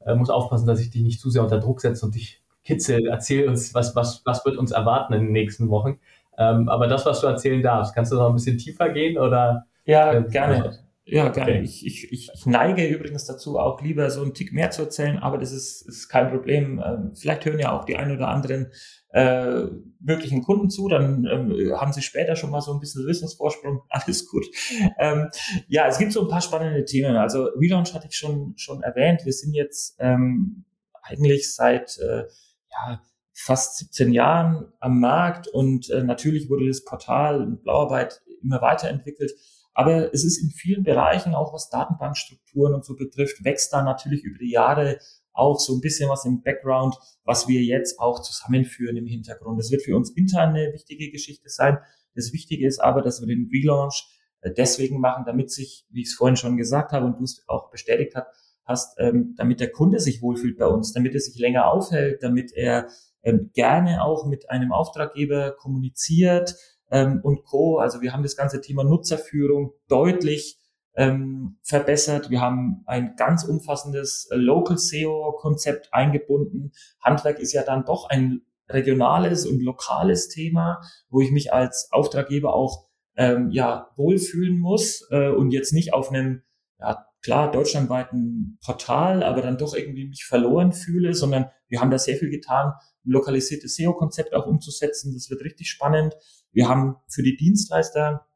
äh, 0.00 0.14
muss 0.14 0.30
aufpassen, 0.30 0.66
dass 0.66 0.80
ich 0.80 0.90
dich 0.90 1.02
nicht 1.02 1.20
zu 1.20 1.30
sehr 1.30 1.42
unter 1.42 1.58
Druck 1.58 1.80
setze 1.80 2.06
und 2.06 2.14
dich 2.14 2.41
Kitzel, 2.64 3.06
erzähl 3.06 3.48
uns, 3.48 3.74
was, 3.74 3.94
was, 3.96 4.22
was 4.24 4.44
wird 4.44 4.56
uns 4.56 4.70
erwarten 4.70 5.12
in 5.14 5.24
den 5.24 5.32
nächsten 5.32 5.68
Wochen. 5.68 5.98
Ähm, 6.38 6.68
aber 6.68 6.86
das, 6.86 7.04
was 7.04 7.20
du 7.20 7.26
erzählen 7.26 7.62
darfst, 7.62 7.94
kannst 7.94 8.12
du 8.12 8.16
noch 8.16 8.28
ein 8.28 8.34
bisschen 8.34 8.58
tiefer 8.58 8.88
gehen 8.90 9.18
oder? 9.18 9.66
Ja, 9.84 10.12
äh, 10.14 10.22
gerne. 10.22 10.78
Ja, 11.04 11.28
gerne. 11.30 11.52
Okay. 11.52 11.60
Ich, 11.62 11.84
ich, 11.84 12.12
ich 12.12 12.46
neige 12.46 12.86
übrigens 12.86 13.24
dazu, 13.26 13.58
auch 13.58 13.80
lieber 13.82 14.08
so 14.10 14.22
einen 14.22 14.34
Tick 14.34 14.52
mehr 14.52 14.70
zu 14.70 14.82
erzählen, 14.82 15.18
aber 15.18 15.36
das 15.36 15.50
ist, 15.50 15.82
ist 15.82 16.08
kein 16.08 16.30
Problem. 16.30 16.80
Ähm, 16.84 17.12
vielleicht 17.14 17.44
hören 17.44 17.58
ja 17.58 17.72
auch 17.72 17.84
die 17.84 17.96
ein 17.96 18.12
oder 18.12 18.28
anderen 18.28 18.68
äh, 19.10 19.64
möglichen 19.98 20.42
Kunden 20.42 20.70
zu, 20.70 20.88
dann 20.88 21.26
ähm, 21.26 21.72
haben 21.76 21.92
sie 21.92 22.02
später 22.02 22.36
schon 22.36 22.50
mal 22.50 22.60
so 22.60 22.72
ein 22.72 22.78
bisschen 22.78 23.04
Wissensvorsprung. 23.06 23.82
Alles 23.88 24.28
gut. 24.28 24.46
Ähm, 24.98 25.28
ja, 25.66 25.88
es 25.88 25.98
gibt 25.98 26.12
so 26.12 26.22
ein 26.22 26.28
paar 26.28 26.40
spannende 26.40 26.84
Themen. 26.84 27.16
Also 27.16 27.46
Relaunch 27.56 27.92
hatte 27.94 28.06
ich 28.08 28.16
schon, 28.16 28.54
schon 28.56 28.82
erwähnt. 28.82 29.22
Wir 29.24 29.32
sind 29.32 29.54
jetzt 29.54 29.96
ähm, 29.98 30.64
eigentlich 31.02 31.52
seit 31.52 31.98
äh, 31.98 32.24
ja, 32.72 33.02
fast 33.32 33.78
17 33.78 34.12
Jahren 34.12 34.72
am 34.80 35.00
Markt 35.00 35.48
und 35.48 35.90
äh, 35.90 36.02
natürlich 36.02 36.48
wurde 36.50 36.66
das 36.66 36.84
Portal 36.84 37.42
und 37.42 37.62
Blauarbeit 37.62 38.22
immer 38.42 38.60
weiterentwickelt. 38.60 39.32
Aber 39.74 40.12
es 40.12 40.24
ist 40.24 40.38
in 40.38 40.50
vielen 40.50 40.82
Bereichen, 40.82 41.34
auch 41.34 41.54
was 41.54 41.70
Datenbankstrukturen 41.70 42.74
und 42.74 42.84
so 42.84 42.94
betrifft, 42.94 43.42
wächst 43.44 43.72
da 43.72 43.82
natürlich 43.82 44.22
über 44.22 44.38
die 44.38 44.50
Jahre 44.50 44.98
auch 45.32 45.58
so 45.58 45.74
ein 45.74 45.80
bisschen 45.80 46.10
was 46.10 46.26
im 46.26 46.42
Background, 46.42 46.96
was 47.24 47.48
wir 47.48 47.62
jetzt 47.62 47.98
auch 47.98 48.20
zusammenführen 48.20 48.98
im 48.98 49.06
Hintergrund. 49.06 49.58
Das 49.58 49.70
wird 49.70 49.82
für 49.82 49.96
uns 49.96 50.10
intern 50.10 50.50
eine 50.50 50.72
wichtige 50.74 51.10
Geschichte 51.10 51.48
sein. 51.48 51.78
Das 52.14 52.34
Wichtige 52.34 52.66
ist 52.66 52.80
aber, 52.80 53.00
dass 53.00 53.20
wir 53.20 53.26
den 53.26 53.48
Relaunch 53.50 54.06
äh, 54.42 54.52
deswegen 54.52 55.00
machen, 55.00 55.24
damit 55.24 55.50
sich, 55.50 55.86
wie 55.90 56.02
ich 56.02 56.08
es 56.08 56.14
vorhin 56.14 56.36
schon 56.36 56.58
gesagt 56.58 56.92
habe 56.92 57.06
und 57.06 57.18
du 57.18 57.24
es 57.24 57.42
auch 57.48 57.70
bestätigt 57.70 58.14
hast, 58.14 58.26
hast, 58.64 58.98
ähm, 58.98 59.34
damit 59.36 59.60
der 59.60 59.72
Kunde 59.72 60.00
sich 60.00 60.22
wohlfühlt 60.22 60.58
bei 60.58 60.66
uns, 60.66 60.92
damit 60.92 61.14
er 61.14 61.20
sich 61.20 61.38
länger 61.38 61.70
aufhält, 61.70 62.22
damit 62.22 62.52
er 62.54 62.88
ähm, 63.22 63.50
gerne 63.54 64.04
auch 64.04 64.26
mit 64.26 64.50
einem 64.50 64.72
Auftraggeber 64.72 65.52
kommuniziert 65.52 66.56
ähm, 66.90 67.20
und 67.22 67.44
Co. 67.44 67.78
Also 67.78 68.00
wir 68.00 68.12
haben 68.12 68.22
das 68.22 68.36
ganze 68.36 68.60
Thema 68.60 68.84
Nutzerführung 68.84 69.72
deutlich 69.88 70.58
ähm, 70.94 71.58
verbessert. 71.62 72.30
Wir 72.30 72.40
haben 72.40 72.82
ein 72.86 73.16
ganz 73.16 73.44
umfassendes 73.44 74.28
äh, 74.30 74.36
Local 74.36 74.78
SEO-Konzept 74.78 75.88
eingebunden. 75.92 76.72
Handwerk 77.00 77.38
ist 77.38 77.52
ja 77.52 77.62
dann 77.62 77.84
doch 77.84 78.08
ein 78.10 78.42
regionales 78.68 79.46
und 79.46 79.62
lokales 79.62 80.28
Thema, 80.28 80.80
wo 81.08 81.20
ich 81.20 81.30
mich 81.30 81.52
als 81.52 81.88
Auftraggeber 81.92 82.54
auch 82.54 82.86
ähm, 83.16 83.50
ja 83.50 83.90
wohlfühlen 83.96 84.58
muss 84.58 85.06
äh, 85.10 85.28
und 85.28 85.50
jetzt 85.50 85.72
nicht 85.72 85.92
auf 85.92 86.10
einem 86.10 86.42
ja, 86.78 87.06
klar 87.22 87.50
deutschlandweiten 87.50 88.58
Portal, 88.64 89.22
aber 89.22 89.42
dann 89.42 89.58
doch 89.58 89.74
irgendwie 89.74 90.08
mich 90.08 90.24
verloren 90.24 90.72
fühle, 90.72 91.14
sondern 91.14 91.46
wir 91.68 91.80
haben 91.80 91.90
da 91.90 91.98
sehr 91.98 92.16
viel 92.16 92.30
getan, 92.30 92.72
ein 93.04 93.10
lokalisiertes 93.10 93.76
SEO-Konzept 93.76 94.34
auch 94.34 94.46
umzusetzen. 94.46 95.14
Das 95.14 95.30
wird 95.30 95.42
richtig 95.42 95.70
spannend. 95.70 96.14
Wir 96.52 96.68
haben 96.68 96.96
für 97.08 97.22
die 97.22 97.36
Dienstleister, 97.36 98.26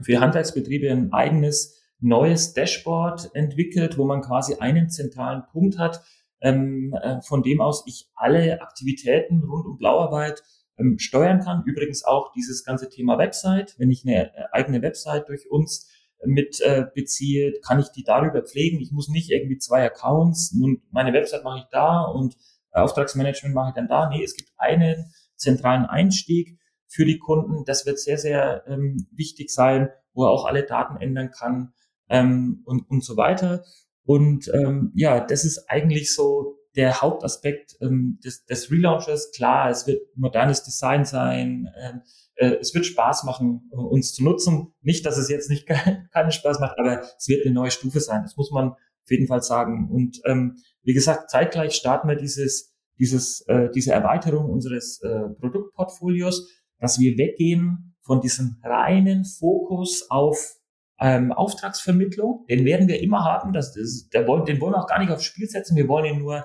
für 0.00 0.20
Handwerksbetriebe 0.20 0.90
ein 0.90 1.12
eigenes 1.12 1.76
neues 2.00 2.54
Dashboard 2.54 3.34
entwickelt, 3.34 3.98
wo 3.98 4.04
man 4.04 4.22
quasi 4.22 4.54
einen 4.54 4.88
zentralen 4.88 5.42
Punkt 5.50 5.78
hat, 5.78 6.02
ähm, 6.40 6.94
äh, 7.02 7.20
von 7.22 7.42
dem 7.42 7.60
aus 7.60 7.84
ich 7.86 8.08
alle 8.14 8.62
Aktivitäten 8.62 9.42
rund 9.42 9.66
um 9.66 9.76
Blauarbeit 9.76 10.42
ähm, 10.78 10.98
steuern 10.98 11.40
kann. 11.40 11.64
Übrigens 11.66 12.04
auch 12.04 12.32
dieses 12.32 12.64
ganze 12.64 12.88
Thema 12.88 13.18
Website. 13.18 13.74
Wenn 13.78 13.90
ich 13.90 14.04
eine 14.04 14.32
äh, 14.32 14.44
eigene 14.52 14.80
Website 14.82 15.28
durch 15.28 15.50
uns 15.50 15.88
mit 16.24 16.60
äh, 16.60 16.86
beziehe, 16.94 17.52
kann 17.66 17.78
ich 17.78 17.88
die 17.88 18.04
darüber 18.04 18.42
pflegen. 18.42 18.80
Ich 18.80 18.92
muss 18.92 19.08
nicht 19.08 19.30
irgendwie 19.30 19.58
zwei 19.58 19.84
Accounts, 19.84 20.52
nun 20.52 20.82
meine 20.90 21.12
Website 21.12 21.44
mache 21.44 21.60
ich 21.60 21.66
da 21.70 22.02
und 22.02 22.36
äh, 22.72 22.80
Auftragsmanagement 22.80 23.54
mache 23.54 23.70
ich 23.70 23.74
dann 23.74 23.88
da. 23.88 24.08
Nee, 24.08 24.22
es 24.22 24.34
gibt 24.34 24.50
einen 24.56 25.12
zentralen 25.36 25.86
Einstieg 25.86 26.58
für 26.88 27.04
die 27.04 27.18
Kunden. 27.18 27.64
Das 27.64 27.86
wird 27.86 27.98
sehr, 27.98 28.18
sehr 28.18 28.64
ähm, 28.66 29.06
wichtig 29.12 29.50
sein, 29.50 29.90
wo 30.12 30.24
er 30.24 30.30
auch 30.30 30.46
alle 30.46 30.64
Daten 30.64 30.96
ändern 30.96 31.30
kann 31.30 31.72
ähm, 32.08 32.62
und, 32.64 32.88
und 32.90 33.04
so 33.04 33.16
weiter. 33.16 33.64
Und 34.04 34.50
ähm, 34.54 34.92
ja, 34.94 35.20
das 35.20 35.44
ist 35.44 35.68
eigentlich 35.68 36.14
so 36.14 36.56
der 36.76 37.00
Hauptaspekt 37.00 37.76
ähm, 37.80 38.18
des, 38.24 38.44
des 38.46 38.70
Relaunches. 38.70 39.32
Klar, 39.32 39.70
es 39.70 39.86
wird 39.86 40.00
modernes 40.16 40.62
Design 40.62 41.04
sein, 41.04 41.68
ähm, 41.78 42.02
äh, 42.38 42.56
es 42.60 42.74
wird 42.74 42.86
Spaß 42.86 43.24
machen, 43.24 43.70
uns 43.70 44.14
zu 44.14 44.24
nutzen. 44.24 44.72
Nicht, 44.80 45.06
dass 45.06 45.18
es 45.18 45.28
jetzt 45.28 45.50
nicht 45.50 45.66
keinen 46.12 46.32
Spaß 46.32 46.60
macht, 46.60 46.78
aber 46.78 47.02
es 47.16 47.28
wird 47.28 47.44
eine 47.44 47.54
neue 47.54 47.70
Stufe 47.70 48.00
sein. 48.00 48.22
Das 48.22 48.36
muss 48.36 48.50
man 48.50 48.70
auf 48.70 49.10
jeden 49.10 49.26
Fall 49.26 49.42
sagen. 49.42 49.90
Und 49.90 50.20
ähm, 50.24 50.56
wie 50.82 50.94
gesagt, 50.94 51.30
zeitgleich 51.30 51.74
starten 51.74 52.08
wir 52.08 52.16
dieses 52.16 52.74
dieses, 52.98 53.42
äh, 53.42 53.70
diese 53.74 53.92
Erweiterung 53.92 54.50
unseres 54.50 55.00
äh, 55.02 55.28
Produktportfolios, 55.40 56.48
dass 56.78 56.98
wir 56.98 57.16
weggehen 57.16 57.96
von 58.02 58.20
diesem 58.20 58.56
reinen 58.62 59.24
Fokus 59.24 60.10
auf 60.10 60.56
ähm, 61.00 61.32
Auftragsvermittlung. 61.32 62.44
Den 62.48 62.64
werden 62.64 62.88
wir 62.88 63.00
immer 63.00 63.24
haben. 63.24 63.52
Das, 63.52 63.72
das, 63.72 64.08
der 64.12 64.24
den 64.24 64.60
wollen 64.60 64.74
wir 64.74 64.82
auch 64.82 64.88
gar 64.88 64.98
nicht 64.98 65.10
aufs 65.10 65.24
Spiel 65.24 65.48
setzen. 65.48 65.76
Wir 65.76 65.88
wollen 65.88 66.06
ihn 66.06 66.18
nur 66.18 66.44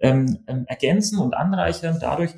ähm, 0.00 0.38
ähm, 0.46 0.64
ergänzen 0.66 1.18
und 1.18 1.34
anreichern 1.34 1.98
dadurch, 2.00 2.32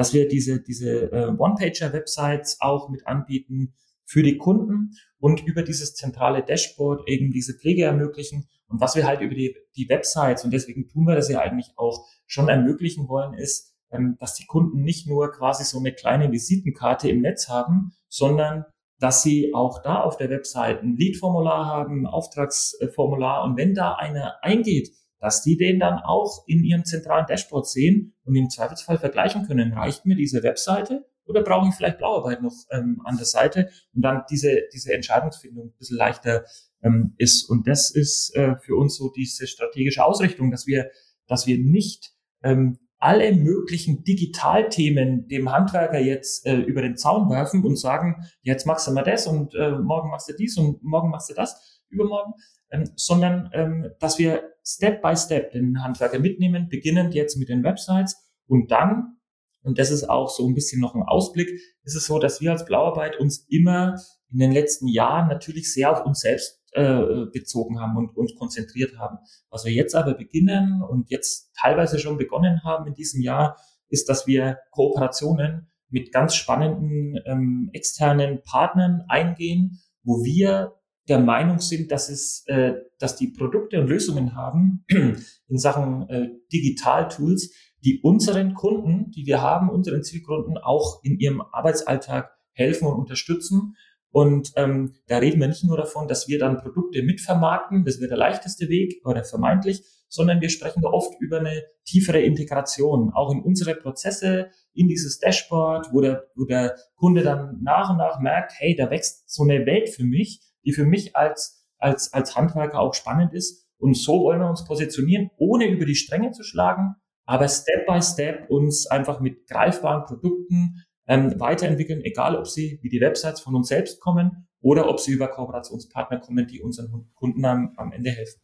dass 0.00 0.14
wir 0.14 0.28
diese, 0.28 0.62
diese 0.62 1.12
äh, 1.12 1.26
One-Pager-Websites 1.26 2.62
auch 2.62 2.88
mit 2.88 3.06
anbieten 3.06 3.74
für 4.06 4.22
die 4.22 4.38
Kunden 4.38 4.92
und 5.18 5.46
über 5.46 5.62
dieses 5.62 5.94
zentrale 5.94 6.42
Dashboard 6.42 7.06
eben 7.06 7.30
diese 7.32 7.52
Pflege 7.52 7.84
ermöglichen. 7.84 8.48
Und 8.68 8.80
was 8.80 8.96
wir 8.96 9.06
halt 9.06 9.20
über 9.20 9.34
die, 9.34 9.54
die 9.76 9.90
Websites, 9.90 10.42
und 10.42 10.54
deswegen 10.54 10.88
tun 10.88 11.04
wir 11.04 11.16
das 11.16 11.28
ja 11.28 11.40
eigentlich 11.40 11.74
auch, 11.76 12.06
schon 12.26 12.48
ermöglichen 12.48 13.10
wollen, 13.10 13.34
ist, 13.34 13.74
ähm, 13.90 14.16
dass 14.18 14.36
die 14.36 14.46
Kunden 14.46 14.84
nicht 14.84 15.06
nur 15.06 15.32
quasi 15.32 15.64
so 15.64 15.78
eine 15.78 15.92
kleine 15.92 16.32
Visitenkarte 16.32 17.10
im 17.10 17.20
Netz 17.20 17.50
haben, 17.50 17.92
sondern 18.08 18.64
dass 19.00 19.22
sie 19.22 19.52
auch 19.52 19.82
da 19.82 20.00
auf 20.00 20.16
der 20.16 20.30
Website 20.30 20.82
ein 20.82 20.96
Lead-Formular 20.96 21.66
haben, 21.66 22.04
ein 22.04 22.06
Auftragsformular. 22.06 23.44
Und 23.44 23.58
wenn 23.58 23.74
da 23.74 23.96
einer 23.96 24.42
eingeht, 24.42 24.92
dass 25.20 25.42
die 25.42 25.56
den 25.56 25.78
dann 25.78 25.98
auch 25.98 26.44
in 26.46 26.64
ihrem 26.64 26.84
zentralen 26.84 27.26
Dashboard 27.26 27.68
sehen 27.68 28.14
und 28.24 28.34
im 28.34 28.50
Zweifelsfall 28.50 28.98
vergleichen 28.98 29.46
können. 29.46 29.72
Reicht 29.72 30.06
mir 30.06 30.16
diese 30.16 30.42
Webseite 30.42 31.06
oder 31.26 31.42
brauche 31.42 31.68
ich 31.68 31.74
vielleicht 31.74 31.98
Blauarbeit 31.98 32.42
noch 32.42 32.54
ähm, 32.70 33.00
an 33.04 33.16
der 33.16 33.26
Seite 33.26 33.70
und 33.94 34.02
dann 34.02 34.22
diese, 34.30 34.62
diese 34.72 34.92
Entscheidungsfindung 34.92 35.68
ein 35.68 35.76
bisschen 35.78 35.98
leichter 35.98 36.44
ähm, 36.82 37.14
ist. 37.18 37.48
Und 37.48 37.68
das 37.68 37.90
ist 37.90 38.34
äh, 38.34 38.56
für 38.56 38.76
uns 38.76 38.96
so 38.96 39.10
diese 39.10 39.46
strategische 39.46 40.04
Ausrichtung, 40.04 40.50
dass 40.50 40.66
wir, 40.66 40.90
dass 41.26 41.46
wir 41.46 41.58
nicht 41.58 42.12
ähm, 42.42 42.78
alle 42.98 43.32
möglichen 43.32 44.04
Digitalthemen 44.04 45.26
dem 45.28 45.50
Handwerker 45.50 45.98
jetzt 45.98 46.46
äh, 46.46 46.56
über 46.56 46.82
den 46.82 46.96
Zaun 46.96 47.30
werfen 47.30 47.64
und 47.64 47.76
sagen, 47.76 48.26
jetzt 48.42 48.66
machst 48.66 48.86
du 48.86 48.92
mal 48.92 49.02
das 49.02 49.26
und 49.26 49.54
äh, 49.54 49.70
morgen 49.70 50.10
machst 50.10 50.28
du 50.28 50.34
dies 50.34 50.58
und 50.58 50.82
morgen 50.82 51.10
machst 51.10 51.30
du 51.30 51.34
das, 51.34 51.82
übermorgen, 51.88 52.34
ähm, 52.70 52.90
sondern 52.96 53.50
ähm, 53.54 53.90
dass 54.00 54.18
wir 54.18 54.42
Step 54.64 55.02
by 55.02 55.16
Step 55.16 55.52
den 55.52 55.82
Handwerker 55.82 56.18
mitnehmen, 56.18 56.68
beginnend 56.68 57.14
jetzt 57.14 57.36
mit 57.36 57.48
den 57.48 57.62
Websites 57.64 58.16
und 58.46 58.70
dann, 58.70 59.18
und 59.62 59.78
das 59.78 59.90
ist 59.90 60.08
auch 60.08 60.28
so 60.28 60.46
ein 60.48 60.54
bisschen 60.54 60.80
noch 60.80 60.94
ein 60.94 61.02
Ausblick, 61.02 61.48
ist 61.82 61.96
es 61.96 62.06
so, 62.06 62.18
dass 62.18 62.40
wir 62.40 62.52
als 62.52 62.64
Blauarbeit 62.64 63.18
uns 63.18 63.46
immer 63.48 63.96
in 64.32 64.38
den 64.38 64.52
letzten 64.52 64.88
Jahren 64.88 65.28
natürlich 65.28 65.72
sehr 65.72 65.90
auf 65.90 66.04
uns 66.06 66.20
selbst 66.20 66.60
äh, 66.72 67.26
bezogen 67.32 67.80
haben 67.80 67.96
und 67.96 68.16
uns 68.16 68.34
konzentriert 68.36 68.96
haben. 68.98 69.18
Was 69.50 69.64
wir 69.64 69.72
jetzt 69.72 69.94
aber 69.94 70.14
beginnen 70.14 70.82
und 70.82 71.10
jetzt 71.10 71.52
teilweise 71.60 71.98
schon 71.98 72.16
begonnen 72.16 72.62
haben 72.62 72.86
in 72.86 72.94
diesem 72.94 73.20
Jahr, 73.20 73.56
ist, 73.88 74.08
dass 74.08 74.26
wir 74.26 74.58
Kooperationen 74.70 75.70
mit 75.88 76.12
ganz 76.12 76.36
spannenden 76.36 77.20
ähm, 77.26 77.70
externen 77.72 78.42
Partnern 78.42 79.04
eingehen, 79.08 79.80
wo 80.04 80.24
wir 80.24 80.79
der 81.10 81.18
Meinung 81.18 81.58
sind, 81.58 81.90
dass 81.90 82.08
es, 82.08 82.44
äh, 82.46 82.74
dass 82.98 83.16
die 83.16 83.28
Produkte 83.28 83.80
und 83.80 83.88
Lösungen 83.88 84.34
haben 84.34 84.84
in 84.88 85.58
Sachen 85.58 86.08
äh, 86.08 86.28
Digital-Tools, 86.52 87.52
die 87.84 88.00
unseren 88.02 88.54
Kunden, 88.54 89.10
die 89.10 89.26
wir 89.26 89.42
haben, 89.42 89.68
unseren 89.68 90.02
Zielkunden 90.02 90.56
auch 90.56 91.02
in 91.02 91.18
ihrem 91.18 91.40
Arbeitsalltag 91.40 92.30
helfen 92.52 92.86
und 92.86 92.98
unterstützen. 92.98 93.76
Und 94.12 94.52
ähm, 94.56 94.94
da 95.06 95.18
reden 95.18 95.40
wir 95.40 95.48
nicht 95.48 95.64
nur 95.64 95.76
davon, 95.76 96.08
dass 96.08 96.28
wir 96.28 96.38
dann 96.38 96.58
Produkte 96.58 97.02
mitvermarkten, 97.02 97.84
das 97.84 97.98
wäre 97.98 98.08
der 98.08 98.18
leichteste 98.18 98.68
Weg 98.68 99.00
oder 99.04 99.24
vermeintlich, 99.24 99.82
sondern 100.08 100.40
wir 100.40 100.50
sprechen 100.50 100.82
da 100.82 100.88
oft 100.88 101.20
über 101.20 101.38
eine 101.38 101.62
tiefere 101.84 102.20
Integration, 102.20 103.12
auch 103.14 103.32
in 103.32 103.40
unsere 103.40 103.76
Prozesse, 103.76 104.50
in 104.74 104.88
dieses 104.88 105.18
Dashboard, 105.18 105.88
wo 105.92 106.00
der, 106.00 106.24
wo 106.34 106.44
der 106.44 106.76
Kunde 106.96 107.22
dann 107.22 107.60
nach 107.62 107.90
und 107.90 107.98
nach 107.98 108.20
merkt, 108.20 108.52
hey, 108.58 108.74
da 108.74 108.90
wächst 108.90 109.30
so 109.30 109.44
eine 109.44 109.64
Welt 109.66 109.88
für 109.88 110.04
mich, 110.04 110.40
die 110.64 110.72
für 110.72 110.84
mich 110.84 111.16
als, 111.16 111.66
als, 111.78 112.12
als 112.12 112.36
Handwerker 112.36 112.80
auch 112.80 112.94
spannend 112.94 113.32
ist. 113.32 113.66
Und 113.78 113.96
so 113.96 114.20
wollen 114.22 114.40
wir 114.40 114.50
uns 114.50 114.64
positionieren, 114.64 115.30
ohne 115.38 115.66
über 115.66 115.86
die 115.86 115.94
Stränge 115.94 116.32
zu 116.32 116.42
schlagen, 116.42 116.96
aber 117.24 117.48
Step 117.48 117.86
by 117.86 118.02
Step 118.02 118.50
uns 118.50 118.86
einfach 118.86 119.20
mit 119.20 119.46
greifbaren 119.46 120.04
Produkten 120.04 120.84
ähm, 121.06 121.38
weiterentwickeln, 121.38 122.02
egal 122.02 122.36
ob 122.36 122.46
sie 122.46 122.78
wie 122.82 122.88
die 122.88 123.00
Websites 123.00 123.40
von 123.40 123.54
uns 123.54 123.68
selbst 123.68 124.00
kommen 124.00 124.48
oder 124.60 124.88
ob 124.88 125.00
sie 125.00 125.12
über 125.12 125.28
Kooperationspartner 125.28 126.18
kommen, 126.18 126.46
die 126.46 126.60
unseren 126.60 127.10
Kunden 127.14 127.44
am, 127.44 127.72
am 127.76 127.92
Ende 127.92 128.10
helfen. 128.10 128.40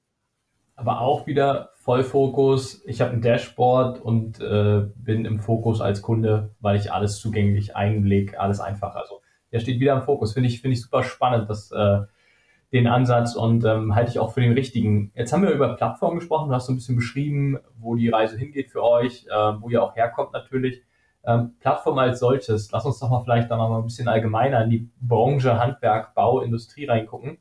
Aber 0.77 1.01
auch 1.01 1.27
wieder 1.27 1.71
Vollfokus. 1.79 2.83
Ich 2.87 3.01
habe 3.01 3.13
ein 3.13 3.23
Dashboard 3.23 4.01
und 4.01 4.41
äh, 4.41 4.87
bin 4.97 5.25
im 5.25 5.39
Fokus 5.39 5.81
als 5.81 6.03
Kunde, 6.03 6.55
weil 6.61 6.77
ich 6.77 6.93
alles 6.93 7.19
zugänglich, 7.19 7.75
Einblick, 7.75 8.39
alles 8.39 8.61
einfach. 8.61 8.95
Also 8.95 9.21
der 9.53 9.61
steht 9.61 9.81
wieder 9.81 9.95
im 9.95 10.03
Fokus. 10.03 10.33
Finde 10.33 10.49
ich, 10.49 10.61
finde 10.61 10.75
ich 10.75 10.83
super 10.83 11.03
spannend, 11.03 11.49
dass 11.49 11.71
äh, 11.73 12.01
den 12.73 12.87
Ansatz 12.87 13.35
und 13.37 13.65
ähm, 13.65 13.95
halte 13.95 14.11
ich 14.11 14.19
auch 14.19 14.33
für 14.33 14.41
den 14.41 14.53
richtigen. 14.53 15.13
Jetzt 15.15 15.33
haben 15.33 15.43
wir 15.43 15.51
über 15.51 15.75
Plattformen 15.77 16.19
gesprochen. 16.19 16.49
Du 16.49 16.55
hast 16.55 16.67
so 16.67 16.73
ein 16.73 16.77
bisschen 16.77 16.97
beschrieben, 16.97 17.59
wo 17.79 17.95
die 17.95 18.09
Reise 18.09 18.37
hingeht 18.37 18.71
für 18.71 18.83
euch, 18.83 19.27
äh, 19.27 19.35
wo 19.61 19.69
ihr 19.69 19.83
auch 19.83 19.95
herkommt 19.95 20.33
natürlich. 20.33 20.83
Ähm, 21.25 21.55
Plattform 21.61 21.99
als 21.99 22.21
solches, 22.21 22.71
lass 22.71 22.85
uns 22.85 22.99
doch 22.99 23.11
mal 23.11 23.21
vielleicht 23.21 23.51
noch 23.51 23.57
mal 23.57 23.79
ein 23.79 23.85
bisschen 23.85 24.09
allgemeiner 24.09 24.63
in 24.65 24.71
die 24.71 24.91
Branche, 25.01 25.59
Handwerk, 25.59 26.15
Bau, 26.15 26.41
Industrie 26.41 26.87
reingucken. 26.87 27.39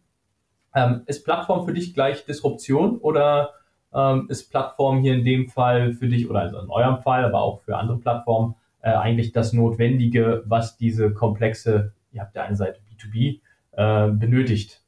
Ähm, 0.74 1.04
ist 1.06 1.24
Plattform 1.24 1.66
für 1.66 1.74
dich 1.74 1.94
gleich 1.94 2.26
Disruption 2.26 2.98
oder 2.98 3.52
ähm, 3.94 4.28
ist 4.30 4.50
Plattform 4.50 5.00
hier 5.02 5.14
in 5.14 5.24
dem 5.24 5.48
Fall 5.48 5.94
für 5.94 6.08
dich 6.08 6.30
oder 6.30 6.42
also 6.42 6.60
in 6.60 6.70
eurem 6.70 6.98
Fall, 6.98 7.26
aber 7.26 7.42
auch 7.42 7.62
für 7.62 7.78
andere 7.78 7.98
Plattformen 7.98 8.56
äh, 8.86 8.92
eigentlich 8.92 9.32
das 9.32 9.52
Notwendige, 9.52 10.44
was 10.46 10.78
diese 10.78 11.12
komplexe, 11.12 11.96
ihr 12.12 12.22
habt 12.22 12.36
ja 12.36 12.44
eine 12.44 12.56
Seite 12.56 12.80
B2B, 12.82 13.42
äh, 13.72 14.12
benötigt? 14.12 14.84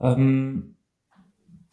Ähm, 0.00 0.76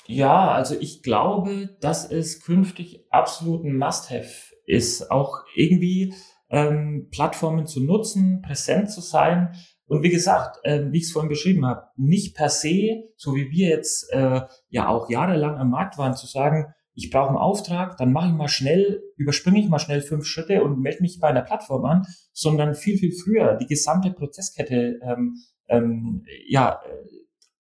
ja, 0.06 0.52
also 0.52 0.76
ich 0.78 1.02
glaube, 1.02 1.78
dass 1.80 2.12
es 2.12 2.42
künftig 2.42 3.06
absolut 3.10 3.64
ein 3.64 3.78
Must-Have 3.78 4.54
ist, 4.66 5.10
auch 5.12 5.46
irgendwie 5.56 6.14
ähm, 6.50 7.08
Plattformen 7.10 7.66
zu 7.66 7.82
nutzen, 7.82 8.42
präsent 8.42 8.92
zu 8.92 9.00
sein. 9.00 9.56
Und 9.88 10.04
wie 10.04 10.10
gesagt, 10.10 10.60
äh, 10.64 10.92
wie 10.92 10.98
ich 10.98 11.06
es 11.06 11.14
vorhin 11.14 11.30
beschrieben 11.30 11.66
habe, 11.66 11.84
nicht 11.96 12.36
per 12.36 12.50
se, 12.50 13.06
so 13.16 13.34
wie 13.34 13.50
wir 13.50 13.70
jetzt 13.70 14.12
äh, 14.12 14.42
ja 14.70 14.90
auch 14.90 15.10
jahrelang 15.10 15.56
am 15.56 15.70
Markt 15.70 15.98
waren, 15.98 16.16
zu 16.16 16.28
sagen, 16.28 16.74
ich 16.94 17.10
brauche 17.10 17.30
einen 17.30 17.38
Auftrag, 17.38 17.98
dann 17.98 18.12
mache 18.12 18.28
ich 18.28 18.34
mal 18.34 18.48
schnell, 18.48 19.02
überspringe 19.16 19.60
ich 19.60 19.70
mal 19.70 19.80
schnell 19.80 20.02
fünf 20.02 20.26
Schritte 20.26 20.64
und 20.64 20.80
melde 20.80 21.02
mich 21.02 21.20
bei 21.20 21.30
einer 21.30 21.42
Plattform 21.42 21.86
an, 21.86 22.06
sondern 22.34 22.76
viel, 22.76 22.98
viel 22.98 23.14
früher 23.14 23.56
die 23.56 23.68
gesamte 23.68 24.12
Prozesskette 24.12 25.00
ähm, 25.02 25.36
ähm, 25.70 26.26
ja, 26.48 26.82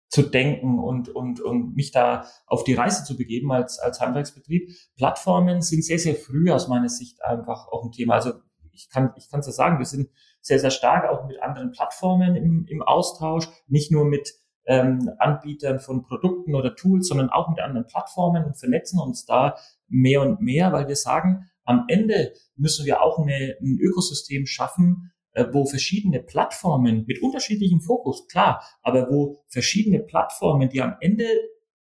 zu 0.09 0.21
denken 0.21 0.77
und, 0.77 1.09
und, 1.09 1.41
und 1.41 1.75
mich 1.75 1.91
da 1.91 2.27
auf 2.45 2.63
die 2.63 2.75
Reise 2.75 3.03
zu 3.03 3.17
begeben 3.17 3.51
als, 3.51 3.79
als 3.79 3.99
Handwerksbetrieb. 3.99 4.69
Plattformen 4.95 5.62
sind 5.62 5.83
sehr, 5.83 5.97
sehr 5.97 6.15
früh 6.15 6.51
aus 6.51 6.67
meiner 6.67 6.89
Sicht 6.89 7.23
einfach 7.23 7.67
auch 7.69 7.83
ein 7.83 7.91
Thema. 7.91 8.15
Also 8.15 8.33
ich 8.71 8.89
kann 8.89 9.13
ich 9.15 9.29
kann 9.29 9.39
es 9.39 9.47
ja 9.47 9.53
sagen, 9.53 9.79
wir 9.79 9.86
sind 9.86 10.09
sehr, 10.41 10.59
sehr 10.59 10.71
stark 10.71 11.09
auch 11.09 11.25
mit 11.27 11.41
anderen 11.41 11.71
Plattformen 11.71 12.36
im, 12.36 12.65
im 12.67 12.81
Austausch, 12.83 13.47
nicht 13.67 13.91
nur 13.91 14.05
mit 14.05 14.33
ähm, 14.65 15.12
Anbietern 15.19 15.80
von 15.80 16.04
Produkten 16.04 16.56
oder 16.56 16.76
Tools, 16.76 17.08
sondern 17.08 17.30
auch 17.30 17.49
mit 17.49 17.60
anderen 17.60 17.88
Plattformen 17.88 18.45
und 18.45 18.58
vernetzen 18.58 18.99
uns 18.99 19.26
da 19.26 19.56
mehr 19.88 20.21
und 20.21 20.41
mehr, 20.41 20.71
weil 20.71 20.88
wir 20.88 20.95
sagen, 20.95 21.49
am 21.65 21.86
Ende 21.88 22.34
müssen 22.56 22.86
wir 22.86 23.02
auch 23.02 23.19
eine, 23.19 23.58
ein 23.62 23.78
Ökosystem 23.80 24.45
schaffen, 24.45 25.12
äh, 25.34 25.45
wo 25.52 25.65
verschiedene 25.65 26.19
Plattformen 26.19 27.06
mit 27.08 27.21
unterschiedlichem 27.21 27.82
Fokus, 27.82 28.28
klar, 28.28 28.63
aber 28.82 29.10
wo 29.10 29.38
verschiedene 29.47 29.99
Plattformen, 29.99 30.69
die 30.69 30.82
am 30.82 30.95
Ende 30.99 31.26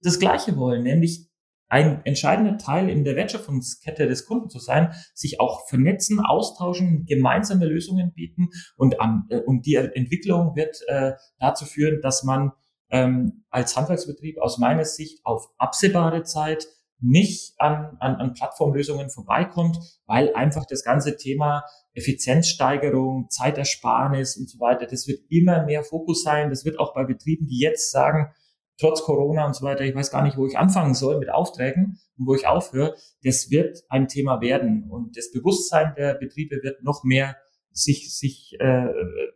das 0.02 0.18
Gleiche 0.18 0.56
wollen, 0.56 0.82
nämlich 0.82 1.28
ein 1.68 2.04
entscheidender 2.04 2.58
Teil 2.58 2.90
in 2.90 3.02
der 3.02 3.16
Wertschöpfungskette 3.16 4.06
des 4.06 4.26
Kunden 4.26 4.50
zu 4.50 4.58
sein, 4.58 4.92
sich 5.14 5.40
auch 5.40 5.66
vernetzen, 5.68 6.20
austauschen, 6.20 7.06
gemeinsame 7.06 7.64
Lösungen 7.64 8.12
bieten 8.12 8.50
und, 8.76 9.00
an, 9.00 9.24
äh, 9.30 9.38
und 9.40 9.64
die 9.64 9.76
Entwicklung 9.76 10.54
wird 10.54 10.82
äh, 10.88 11.12
dazu 11.38 11.64
führen, 11.64 12.02
dass 12.02 12.24
man 12.24 12.52
ähm, 12.92 13.44
als 13.50 13.76
Handwerksbetrieb 13.76 14.38
aus 14.38 14.58
meiner 14.58 14.84
Sicht 14.84 15.24
auf 15.24 15.48
absehbare 15.58 16.22
Zeit 16.22 16.68
nicht 17.00 17.54
an, 17.58 17.96
an, 17.98 18.14
an 18.16 18.34
Plattformlösungen 18.34 19.10
vorbeikommt, 19.10 19.76
weil 20.06 20.32
einfach 20.34 20.64
das 20.66 20.84
ganze 20.84 21.16
Thema 21.16 21.64
Effizienzsteigerung, 21.94 23.28
Zeitersparnis 23.28 24.36
und 24.36 24.48
so 24.48 24.60
weiter, 24.60 24.86
das 24.86 25.08
wird 25.08 25.20
immer 25.28 25.64
mehr 25.64 25.82
Fokus 25.82 26.22
sein. 26.22 26.50
Das 26.50 26.64
wird 26.64 26.78
auch 26.78 26.94
bei 26.94 27.04
Betrieben, 27.04 27.48
die 27.48 27.58
jetzt 27.58 27.90
sagen, 27.90 28.32
trotz 28.78 29.02
Corona 29.02 29.46
und 29.46 29.54
so 29.54 29.64
weiter, 29.64 29.84
ich 29.84 29.94
weiß 29.94 30.10
gar 30.10 30.22
nicht, 30.22 30.36
wo 30.36 30.46
ich 30.46 30.56
anfangen 30.56 30.94
soll 30.94 31.18
mit 31.18 31.30
Aufträgen 31.30 31.98
und 32.18 32.26
wo 32.26 32.34
ich 32.34 32.46
aufhöre, 32.46 32.94
das 33.24 33.50
wird 33.50 33.82
ein 33.88 34.06
Thema 34.06 34.40
werden. 34.40 34.88
Und 34.88 35.16
das 35.16 35.32
Bewusstsein 35.32 35.94
der 35.96 36.14
Betriebe 36.14 36.60
wird 36.62 36.84
noch 36.84 37.02
mehr 37.04 37.36
sich, 37.72 38.16
sich 38.16 38.54
äh, 38.60 38.86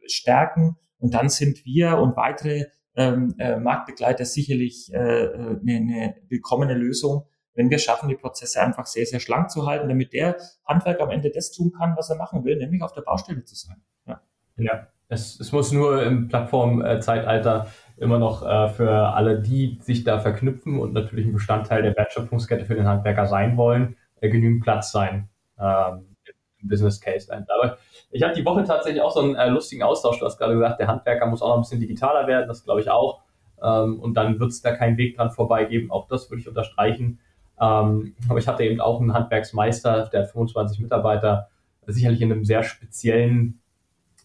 stärken. 0.07 0.77
Und 0.99 1.15
dann 1.15 1.29
sind 1.29 1.65
wir 1.65 1.99
und 1.99 2.17
weitere 2.17 2.67
ähm, 2.97 3.35
äh, 3.39 3.57
Marktbegleiter 3.57 4.25
sicherlich 4.25 4.93
äh, 4.93 4.99
eine, 4.99 5.61
eine 5.65 6.15
willkommene 6.29 6.75
Lösung, 6.75 7.27
wenn 7.55 7.71
wir 7.71 7.79
schaffen, 7.79 8.09
die 8.09 8.17
Prozesse 8.17 8.61
einfach 8.61 8.87
sehr, 8.87 9.07
sehr 9.07 9.21
schlank 9.21 9.51
zu 9.51 9.67
halten, 9.67 9.89
damit 9.89 10.13
der 10.13 10.37
Handwerker 10.65 11.05
am 11.05 11.11
Ende 11.11 11.31
das 11.31 11.51
tun 11.51 11.73
kann, 11.73 11.95
was 11.97 12.11
er 12.11 12.17
machen 12.17 12.45
will, 12.45 12.57
nämlich 12.57 12.83
auf 12.83 12.93
der 12.93 13.03
Baustelle 13.03 13.45
zu 13.45 13.55
sein. 13.55 13.83
Ja, 14.07 14.21
ja. 14.57 14.87
Es, 15.09 15.39
es 15.39 15.53
muss 15.53 15.71
nur 15.71 16.03
im 16.03 16.27
Plattformzeitalter 16.27 17.69
immer 17.97 18.19
noch 18.19 18.45
äh, 18.45 18.69
für 18.71 18.91
alle, 18.91 19.41
die 19.41 19.79
sich 19.81 20.05
da 20.05 20.19
verknüpfen 20.19 20.79
und 20.79 20.93
natürlich 20.93 21.27
ein 21.27 21.33
Bestandteil 21.33 21.83
der 21.83 21.97
Wertschöpfungskette 21.97 22.65
für 22.65 22.75
den 22.75 22.89
Handwerker 22.89 23.27
sein 23.27 23.57
wollen, 23.57 23.97
äh, 24.21 24.29
genügend 24.29 24.63
Platz 24.63 24.91
sein 24.91 25.29
ähm, 25.59 26.17
im 26.59 26.69
Business 26.69 27.01
Case. 27.01 27.33
Aber 27.33 27.79
ich 28.17 28.23
habe 28.23 28.35
die 28.35 28.45
Woche 28.45 28.65
tatsächlich 28.65 29.03
auch 29.03 29.13
so 29.13 29.21
einen 29.21 29.35
äh, 29.35 29.49
lustigen 29.49 29.83
Austausch. 29.83 30.19
Du 30.19 30.27
hast 30.27 30.39
gerade 30.39 30.55
gesagt, 30.55 30.81
der 30.81 30.89
Handwerker 30.89 31.27
muss 31.27 31.43
auch 31.43 31.49
noch 31.49 31.57
ein 31.57 31.61
bisschen 31.61 31.81
digitaler 31.81 32.27
werden, 32.27 32.49
das 32.49 32.65
glaube 32.65 32.81
ich 32.81 32.91
auch. 32.91 33.21
Ähm, 33.63 34.01
und 34.01 34.15
dann 34.15 34.41
wird 34.41 34.51
es 34.51 34.63
da 34.63 34.75
keinen 34.75 34.97
Weg 34.97 35.17
dran 35.17 35.31
vorbeigeben. 35.31 35.91
Auch 35.91 36.09
das 36.09 36.31
würde 36.31 36.41
ich 36.41 36.49
unterstreichen. 36.49 37.19
Ähm, 37.61 38.15
aber 38.29 38.39
ich 38.39 38.49
hatte 38.49 38.65
eben 38.65 38.81
auch 38.81 39.01
einen 39.01 39.13
Handwerksmeister, 39.13 40.09
der 40.13 40.23
hat 40.23 40.31
25 40.31 40.81
Mitarbeiter, 40.81 41.49
sicherlich 41.87 42.21
in 42.21 42.33
einem 42.33 42.45
sehr 42.45 42.63
speziellen 42.63 43.61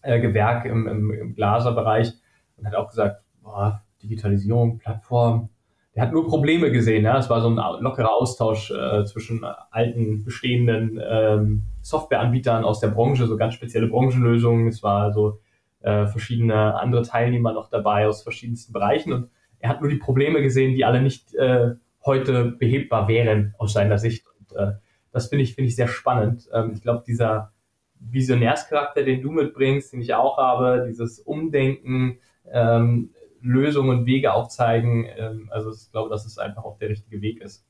äh, 0.02 0.20
Gewerk 0.20 0.64
im, 0.64 0.88
im, 0.88 1.10
im 1.12 1.34
Glaserbereich 1.34 2.12
und 2.56 2.66
hat 2.66 2.74
auch 2.74 2.88
gesagt, 2.88 3.22
boah, 3.42 3.82
Digitalisierung, 4.02 4.78
Plattform, 4.78 5.48
der 5.94 6.04
hat 6.04 6.12
nur 6.12 6.26
Probleme 6.26 6.72
gesehen. 6.72 7.04
Ja? 7.04 7.18
Es 7.18 7.30
war 7.30 7.40
so 7.40 7.48
ein 7.48 7.56
lockerer 7.80 8.12
Austausch 8.12 8.70
äh, 8.70 9.04
zwischen 9.04 9.44
alten, 9.70 10.24
bestehenden 10.24 11.00
ähm, 11.02 11.62
Softwareanbietern 11.82 12.64
aus 12.64 12.80
der 12.80 12.88
Branche, 12.88 13.26
so 13.26 13.36
ganz 13.36 13.54
spezielle 13.54 13.88
Branchenlösungen. 13.88 14.68
Es 14.68 14.82
war 14.82 15.12
so 15.12 15.40
äh, 15.80 16.06
verschiedene 16.06 16.78
andere 16.80 17.02
Teilnehmer 17.02 17.52
noch 17.52 17.68
dabei 17.68 18.06
aus 18.06 18.22
verschiedensten 18.22 18.72
Bereichen 18.72 19.12
und 19.12 19.30
er 19.58 19.68
hat 19.68 19.80
nur 19.80 19.90
die 19.90 19.96
Probleme 19.96 20.42
gesehen, 20.42 20.74
die 20.74 20.84
alle 20.84 21.00
nicht 21.00 21.34
äh, 21.34 21.74
heute 22.04 22.46
behebbar 22.46 23.06
wären 23.08 23.54
aus 23.58 23.72
seiner 23.72 23.96
Sicht. 23.96 24.26
Und 24.26 24.56
äh, 24.56 24.72
das 25.12 25.28
finde 25.28 25.44
ich, 25.44 25.54
finde 25.54 25.68
ich 25.68 25.76
sehr 25.76 25.88
spannend. 25.88 26.48
Ähm, 26.52 26.72
ich 26.74 26.82
glaube, 26.82 27.04
dieser 27.06 27.52
Visionärscharakter, 28.00 29.04
den 29.04 29.22
du 29.22 29.30
mitbringst, 29.30 29.92
den 29.92 30.00
ich 30.00 30.14
auch 30.14 30.36
habe, 30.36 30.86
dieses 30.88 31.20
Umdenken, 31.20 32.18
ähm, 32.50 33.10
Lösungen 33.40 33.98
und 34.00 34.06
Wege 34.06 34.32
aufzeigen. 34.32 35.06
Ähm, 35.16 35.48
also 35.52 35.70
ich 35.72 35.90
glaube, 35.92 36.10
dass 36.10 36.26
es 36.26 36.38
einfach 36.38 36.64
auch 36.64 36.78
der 36.78 36.88
richtige 36.88 37.22
Weg 37.22 37.40
ist 37.40 37.64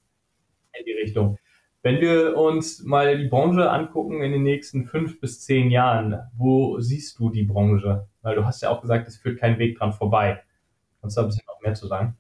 in 0.79 0.87
die 0.87 0.93
Richtung. 0.93 1.39
Wenn 1.83 2.01
wir 2.01 2.37
uns 2.37 2.83
mal 2.85 3.19
die 3.19 3.29
Branche 3.29 3.71
angucken 3.71 4.23
in 4.23 4.31
den 4.33 4.45
nächsten 4.45 4.85
fünf 4.85 5.21
bis 5.21 5.41
zehn 5.41 5.71
Jahren, 5.71 6.21
wo 6.37 6.79
siehst 6.79 7.19
du 7.19 7.29
die 7.29 7.43
Branche? 7.43 8.07
Weil 8.23 8.37
du 8.37 8.45
hast 8.45 8.63
ja 8.63 8.71
auch 8.71 8.81
gesagt, 8.81 9.09
es 9.09 9.17
führt 9.17 9.41
kein 9.41 9.59
Weg 9.59 9.79
dran 9.79 9.93
vorbei. 9.93 10.41
Kannst 11.01 11.17
du 11.17 11.21
da 11.21 11.27
ein 11.27 11.29
bisschen 11.29 11.45
noch 11.49 11.61
mehr 11.61 11.75
zu 11.75 11.89
sagen? 11.89 12.17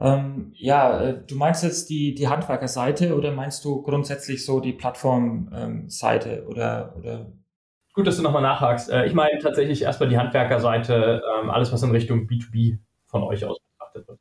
Ähm, 0.00 0.50
ja, 0.54 1.00
äh, 1.00 1.22
du 1.24 1.36
meinst 1.36 1.62
jetzt 1.62 1.88
die, 1.88 2.14
die 2.14 2.26
Handwerkerseite 2.26 3.16
oder 3.16 3.30
meinst 3.30 3.64
du 3.64 3.80
grundsätzlich 3.82 4.44
so 4.44 4.58
die 4.58 4.72
Plattformseite 4.72 6.30
ähm, 6.30 6.48
oder, 6.48 6.96
oder 6.98 7.32
Gut, 7.94 8.08
dass 8.08 8.16
du 8.16 8.24
nochmal 8.24 8.42
nachhakst. 8.42 8.90
Äh, 8.90 9.06
ich 9.06 9.14
meine 9.14 9.38
tatsächlich 9.38 9.82
erstmal 9.82 10.08
die 10.08 10.18
Handwerkerseite, 10.18 11.22
ähm, 11.40 11.48
alles, 11.48 11.72
was 11.72 11.82
in 11.84 11.92
Richtung 11.92 12.26
B2B 12.26 12.78
von 13.06 13.22
euch 13.22 13.44
aus 13.44 13.58
betrachtet 13.60 14.08
wird. 14.08 14.18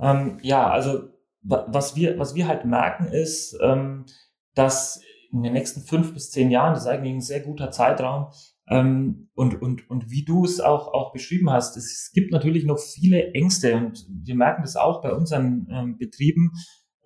Ähm, 0.00 0.38
ja, 0.42 0.68
also 0.68 1.08
was 1.48 1.96
wir, 1.96 2.18
was 2.18 2.34
wir 2.34 2.46
halt 2.46 2.64
merken 2.64 3.06
ist, 3.06 3.56
ähm, 3.62 4.06
dass 4.54 5.00
in 5.32 5.42
den 5.42 5.52
nächsten 5.52 5.82
fünf 5.82 6.14
bis 6.14 6.30
zehn 6.30 6.50
Jahren, 6.50 6.74
das 6.74 6.82
ist 6.82 6.88
eigentlich 6.88 7.14
ein 7.14 7.20
sehr 7.20 7.40
guter 7.40 7.70
Zeitraum, 7.70 8.28
ähm, 8.70 9.30
und, 9.34 9.60
und, 9.62 9.88
und 9.88 10.10
wie 10.10 10.24
du 10.24 10.44
es 10.44 10.60
auch, 10.60 10.92
auch 10.92 11.12
beschrieben 11.12 11.50
hast, 11.50 11.76
es 11.76 12.10
gibt 12.12 12.32
natürlich 12.32 12.64
noch 12.64 12.78
viele 12.78 13.32
Ängste 13.32 13.76
und 13.76 14.06
wir 14.08 14.34
merken 14.34 14.62
das 14.62 14.76
auch 14.76 15.00
bei 15.00 15.12
unseren 15.12 15.66
ähm, 15.70 15.96
Betrieben, 15.96 16.52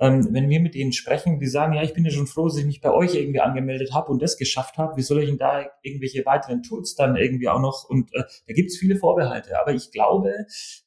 ähm, 0.01 0.27
wenn 0.33 0.49
wir 0.49 0.59
mit 0.59 0.75
ihnen 0.75 0.93
sprechen, 0.93 1.39
die 1.39 1.47
sagen, 1.47 1.75
ja, 1.75 1.83
ich 1.83 1.95
bin 1.95 2.05
ja 2.05 2.11
schon 2.11 2.27
froh, 2.27 2.49
dass 2.49 2.57
ich 2.57 2.67
mich 2.67 2.81
bei 2.81 2.91
euch 2.91 3.15
irgendwie 3.15 3.41
angemeldet 3.41 3.95
habe 3.95 4.11
und 4.11 4.21
das 4.21 4.37
geschafft 4.37 4.77
habe. 4.77 4.97
Wie 4.97 5.03
soll 5.03 5.23
ich 5.23 5.29
denn 5.29 5.39
da 5.39 5.65
irgendwelche 5.83 6.27
weiteren 6.27 6.65
Tools 6.65 6.97
dann 6.97 7.15
irgendwie 7.15 7.49
auch 7.49 7.61
noch? 7.61 7.85
Und 7.89 8.13
äh, 8.15 8.25
da 8.49 8.55
gibt 8.55 8.71
es 8.71 8.79
viele 8.79 8.97
Vorbehalte. 8.97 9.61
Aber 9.61 9.73
ich 9.73 9.93
glaube, 9.93 10.33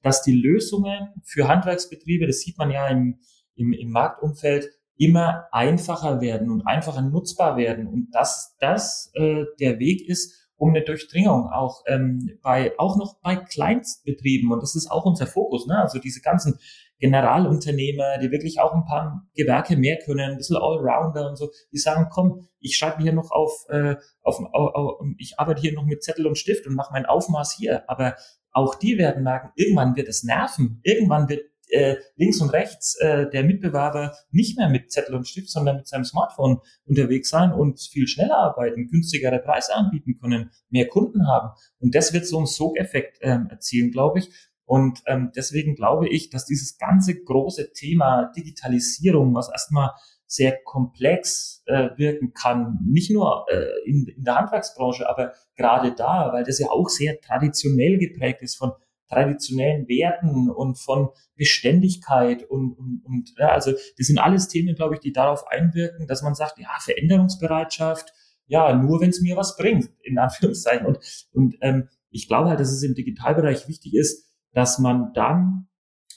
dass 0.01 0.21
die 0.23 0.33
Lösungen 0.33 1.13
für 1.23 1.47
Handwerksbetriebe, 1.47 2.27
das 2.27 2.41
sieht 2.41 2.57
man 2.57 2.71
ja 2.71 2.89
im, 2.89 3.19
im, 3.55 3.73
im 3.73 3.91
Marktumfeld, 3.91 4.69
immer 4.97 5.47
einfacher 5.51 6.21
werden 6.21 6.49
und 6.49 6.65
einfacher 6.65 7.01
nutzbar 7.01 7.57
werden 7.57 7.87
und 7.87 8.09
dass 8.11 8.55
das 8.59 9.11
äh, 9.13 9.43
der 9.59 9.79
Weg 9.79 10.07
ist, 10.07 10.33
um 10.57 10.69
eine 10.69 10.83
Durchdringung 10.83 11.49
auch 11.49 11.83
ähm, 11.85 12.39
bei 12.41 12.71
auch 12.77 12.95
noch 12.95 13.19
bei 13.21 13.35
Kleinstbetrieben 13.35 14.51
und 14.51 14.63
das 14.63 14.75
ist 14.75 14.89
auch 14.89 15.05
unser 15.05 15.27
Fokus, 15.27 15.67
ne? 15.67 15.77
Also 15.77 15.99
diese 15.99 16.21
ganzen 16.21 16.59
Generalunternehmer, 16.99 18.19
die 18.19 18.31
wirklich 18.31 18.59
auch 18.59 18.73
ein 18.73 18.85
paar 18.85 19.27
Gewerke 19.35 19.75
mehr 19.75 19.99
können, 19.99 20.31
ein 20.31 20.37
bisschen 20.37 20.55
Allrounder 20.55 21.29
und 21.29 21.35
so, 21.35 21.51
die 21.71 21.77
sagen, 21.77 22.07
komm, 22.09 22.47
ich 22.59 22.77
schreibe 22.77 23.03
hier 23.03 23.11
noch 23.11 23.31
auf, 23.31 23.65
äh, 23.69 23.95
auf, 24.21 24.39
auf, 24.39 24.75
auf, 24.75 25.05
ich 25.17 25.37
arbeite 25.37 25.61
hier 25.61 25.73
noch 25.73 25.85
mit 25.85 26.03
Zettel 26.03 26.25
und 26.25 26.37
Stift 26.37 26.65
und 26.67 26.75
mache 26.75 26.93
mein 26.93 27.05
Aufmaß 27.05 27.53
hier. 27.57 27.89
Aber 27.89 28.15
auch 28.51 28.75
die 28.75 28.97
werden 28.97 29.23
merken, 29.23 29.51
irgendwann 29.55 29.95
wird 29.97 30.07
es 30.07 30.23
nerven, 30.23 30.79
irgendwann 30.83 31.27
wird 31.27 31.41
äh, 31.75 31.97
links 32.15 32.41
und 32.41 32.49
rechts 32.49 32.95
äh, 32.99 33.29
der 33.29 33.43
Mitbewerber 33.43 34.15
nicht 34.31 34.57
mehr 34.57 34.69
mit 34.69 34.91
Zettel 34.91 35.15
und 35.15 35.27
Stift, 35.27 35.49
sondern 35.49 35.77
mit 35.77 35.87
seinem 35.87 36.05
Smartphone 36.05 36.59
unterwegs 36.85 37.29
sein 37.29 37.51
und 37.51 37.79
viel 37.79 38.07
schneller 38.07 38.37
arbeiten, 38.37 38.87
günstigere 38.87 39.39
Preise 39.39 39.75
anbieten 39.75 40.17
können, 40.19 40.51
mehr 40.69 40.87
Kunden 40.87 41.27
haben. 41.27 41.49
Und 41.79 41.93
das 41.93 42.13
wird 42.13 42.25
so 42.25 42.37
einen 42.37 42.47
Sogeffekt 42.47 43.19
ähm, 43.21 43.47
erzielen, 43.49 43.91
glaube 43.91 44.19
ich. 44.19 44.29
Und 44.65 45.01
ähm, 45.05 45.31
deswegen 45.35 45.75
glaube 45.75 46.09
ich, 46.09 46.29
dass 46.29 46.45
dieses 46.45 46.77
ganze 46.77 47.21
große 47.21 47.71
Thema 47.73 48.31
Digitalisierung, 48.35 49.35
was 49.35 49.49
erstmal 49.49 49.91
sehr 50.27 50.57
komplex 50.63 51.61
äh, 51.67 51.89
wirken 51.97 52.33
kann, 52.33 52.79
nicht 52.83 53.11
nur 53.11 53.45
äh, 53.49 53.67
in, 53.85 54.07
in 54.07 54.23
der 54.23 54.35
Handwerksbranche, 54.35 55.07
aber 55.07 55.33
gerade 55.55 55.93
da, 55.93 56.31
weil 56.33 56.43
das 56.43 56.57
ja 56.57 56.69
auch 56.69 56.89
sehr 56.89 57.19
traditionell 57.21 57.99
geprägt 57.99 58.41
ist 58.41 58.55
von 58.55 58.71
traditionellen 59.09 59.87
Werten 59.87 60.49
und 60.49 60.77
von 60.77 61.09
Beständigkeit 61.35 62.43
und, 62.43 62.73
und, 62.73 63.01
und 63.05 63.33
ja, 63.37 63.49
also 63.49 63.71
das 63.71 64.07
sind 64.07 64.19
alles 64.19 64.47
Themen, 64.47 64.75
glaube 64.75 64.95
ich, 64.95 64.99
die 64.99 65.11
darauf 65.11 65.47
einwirken, 65.47 66.07
dass 66.07 66.23
man 66.23 66.35
sagt, 66.35 66.57
ja, 66.59 66.69
Veränderungsbereitschaft, 66.79 68.13
ja, 68.47 68.75
nur 68.75 69.01
wenn 69.01 69.09
es 69.09 69.21
mir 69.21 69.37
was 69.37 69.57
bringt, 69.57 69.89
in 70.03 70.17
Anführungszeichen. 70.17 70.85
Und, 70.85 70.99
und 71.33 71.55
ähm, 71.61 71.89
ich 72.09 72.27
glaube 72.27 72.49
halt, 72.49 72.59
dass 72.59 72.71
es 72.71 72.83
im 72.83 72.95
Digitalbereich 72.95 73.67
wichtig 73.67 73.93
ist, 73.93 74.31
dass 74.53 74.79
man 74.79 75.11
dann, 75.13 75.67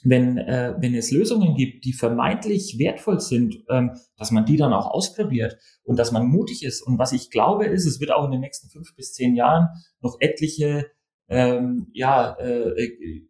wenn, 0.03 0.37
äh, 0.37 0.75
wenn 0.79 0.95
es 0.95 1.11
Lösungen 1.11 1.55
gibt, 1.55 1.83
die 1.83 1.93
vermeintlich 1.93 2.77
wertvoll 2.79 3.19
sind, 3.19 3.57
ähm, 3.69 3.91
dass 4.17 4.31
man 4.31 4.45
die 4.45 4.55
dann 4.55 4.73
auch 4.73 4.87
ausprobiert 4.87 5.57
und 5.83 5.99
dass 5.99 6.11
man 6.11 6.27
mutig 6.27 6.63
ist. 6.63 6.81
Und 6.81 6.97
was 6.99 7.11
ich 7.11 7.29
glaube 7.31 7.65
ist, 7.65 7.85
es 7.85 7.99
wird 7.99 8.11
auch 8.11 8.25
in 8.25 8.31
den 8.31 8.41
nächsten 8.41 8.69
fünf 8.69 8.95
bis 8.95 9.13
zehn 9.13 9.35
Jahren 9.35 9.67
noch 9.99 10.17
etliche 10.21 10.85
ähm, 11.29 11.87
ja, 11.93 12.35
äh, 12.39 12.83
äh 12.83 13.25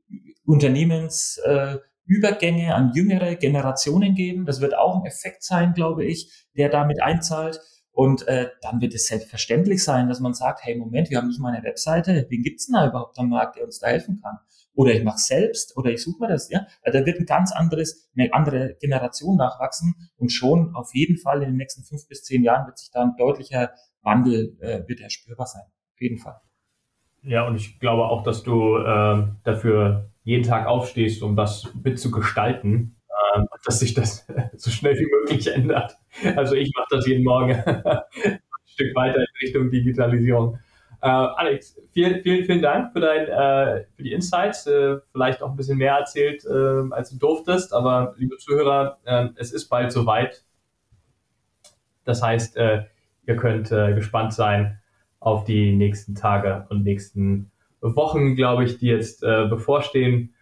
Unternehmensübergänge 0.46 2.74
an 2.74 2.92
jüngere 2.96 3.36
Generationen 3.36 4.16
geben. 4.16 4.48
Das 4.48 4.62
wird 4.62 4.76
auch 4.76 5.00
ein 5.00 5.06
Effekt 5.06 5.44
sein, 5.44 5.74
glaube 5.74 6.06
ich, 6.06 6.48
der 6.58 6.70
damit 6.70 7.04
einzahlt. 7.04 7.60
Und 7.92 8.28
äh, 8.28 8.50
dann 8.62 8.82
wird 8.82 8.96
es 8.96 9.06
selbstverständlich 9.08 9.84
sein, 9.84 10.08
dass 10.08 10.20
man 10.20 10.34
sagt, 10.34 10.64
hey, 10.64 10.76
Moment, 10.76 11.12
wir 11.12 11.18
haben 11.18 11.28
nicht 11.28 11.40
mal 11.40 11.54
eine 11.54 11.64
Webseite. 11.64 12.26
Wen 12.30 12.42
gibt's 12.42 12.66
denn 12.66 12.74
da 12.76 12.88
überhaupt 12.88 13.20
am 13.20 13.30
Markt, 13.30 13.58
der 13.58 13.66
uns 13.66 13.78
da 13.80 13.88
helfen 13.88 14.20
kann? 14.24 14.40
oder 14.80 14.94
ich 14.94 15.04
mache 15.04 15.18
selbst 15.18 15.76
oder 15.76 15.92
ich 15.92 16.02
suche 16.02 16.22
mir 16.22 16.30
das, 16.30 16.50
ja. 16.50 16.66
Also 16.82 17.00
da 17.00 17.06
wird 17.06 17.20
ein 17.20 17.26
ganz 17.26 17.52
anderes, 17.52 18.10
eine 18.16 18.34
andere 18.34 18.78
Generation 18.80 19.36
nachwachsen 19.36 19.94
und 20.16 20.32
schon 20.32 20.74
auf 20.74 20.92
jeden 20.94 21.18
Fall 21.18 21.44
in 21.44 21.50
den 21.50 21.58
nächsten 21.58 21.84
fünf 21.84 22.08
bis 22.08 22.24
zehn 22.24 22.44
Jahren 22.44 22.66
wird 22.66 22.78
sich 22.78 22.90
da 22.90 23.04
ein 23.04 23.18
deutlicher 23.18 23.74
Wandel, 24.04 24.58
äh, 24.62 24.88
wird 24.88 25.02
er 25.02 25.10
spürbar 25.10 25.48
sein. 25.48 25.66
Auf 25.66 26.00
jeden 26.00 26.18
Fall. 26.18 26.40
Ja, 27.24 27.46
und 27.48 27.56
ich 27.56 27.80
glaube 27.80 28.06
auch, 28.06 28.24
dass 28.24 28.44
du 28.44 28.78
äh, 28.78 29.24
dafür 29.44 30.10
jeden 30.24 30.44
Tag 30.44 30.68
aufstehst, 30.68 31.22
um 31.22 31.36
das 31.36 31.68
mitzugestalten, 31.84 32.96
äh, 33.10 33.42
dass 33.66 33.80
sich 33.80 33.94
das 33.94 34.26
so 34.56 34.72
schnell 34.72 34.98
wie 34.98 35.08
möglich 35.12 35.48
ändert. 35.48 35.98
Also 36.36 36.56
ich 36.56 36.72
mache 36.76 36.88
das 36.92 37.08
jeden 37.08 37.24
Morgen 37.24 37.52
ein 37.66 38.40
Stück 38.66 38.96
weiter 38.96 39.20
in 39.20 39.28
Richtung 39.42 39.70
Digitalisierung. 39.70 40.60
Äh, 41.02 41.08
Alex, 41.08 41.78
vielen, 41.92 42.22
vielen, 42.22 42.46
vielen 42.46 42.62
Dank 42.62 42.94
für, 42.94 43.00
dein, 43.00 43.28
äh, 43.28 43.86
für 43.96 44.04
die 44.04 44.12
Insights. 44.12 44.68
Äh, 44.68 44.98
vielleicht 45.12 45.42
auch 45.42 45.50
ein 45.50 45.56
bisschen 45.56 45.78
mehr 45.78 45.96
erzählt, 45.96 46.46
äh, 46.46 46.94
als 46.94 47.10
du 47.12 47.18
durftest. 47.18 47.74
Aber 47.74 48.16
liebe 48.18 48.38
Zuhörer, 48.38 48.98
äh, 49.06 49.30
es 49.36 49.52
ist 49.52 49.70
bald 49.70 49.92
soweit. 49.92 50.44
Das 52.04 52.22
heißt, 52.22 52.58
äh, 52.58 52.86
ihr 53.28 53.36
könnt 53.36 53.70
gespannt 53.70 54.34
sein 54.34 54.80
auf 55.20 55.44
die 55.44 55.76
nächsten 55.76 56.16
Tage 56.16 56.66
und 56.70 56.84
nächsten 56.84 57.52
Wochen, 57.82 58.36
glaube 58.36 58.64
ich, 58.64 58.78
die 58.78 58.88
jetzt 58.88 59.22
bevorstehen. 59.22 60.34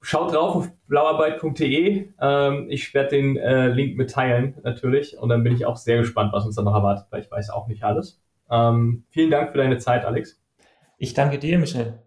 Schaut 0.00 0.34
drauf 0.34 0.56
auf 0.56 0.70
blauarbeit.de. 0.86 2.08
Ähm, 2.20 2.66
ich 2.68 2.92
werde 2.92 3.08
den 3.10 3.34
Link 3.74 3.96
mitteilen, 3.96 4.54
natürlich. 4.62 5.18
Und 5.18 5.30
dann 5.30 5.42
bin 5.42 5.54
ich 5.54 5.64
auch 5.64 5.76
sehr 5.76 5.98
gespannt, 5.98 6.32
was 6.32 6.44
uns 6.44 6.56
da 6.56 6.62
noch 6.62 6.74
erwartet, 6.74 7.06
weil 7.10 7.22
ich 7.22 7.30
weiß 7.30 7.50
auch 7.50 7.68
nicht 7.68 7.82
alles. 7.84 8.20
Ähm, 8.50 9.04
vielen 9.10 9.30
Dank 9.30 9.52
für 9.52 9.58
deine 9.58 9.78
Zeit, 9.78 10.04
Alex. 10.04 10.40
Ich 10.98 11.14
danke 11.14 11.38
dir, 11.38 11.58
Michel. 11.58 12.00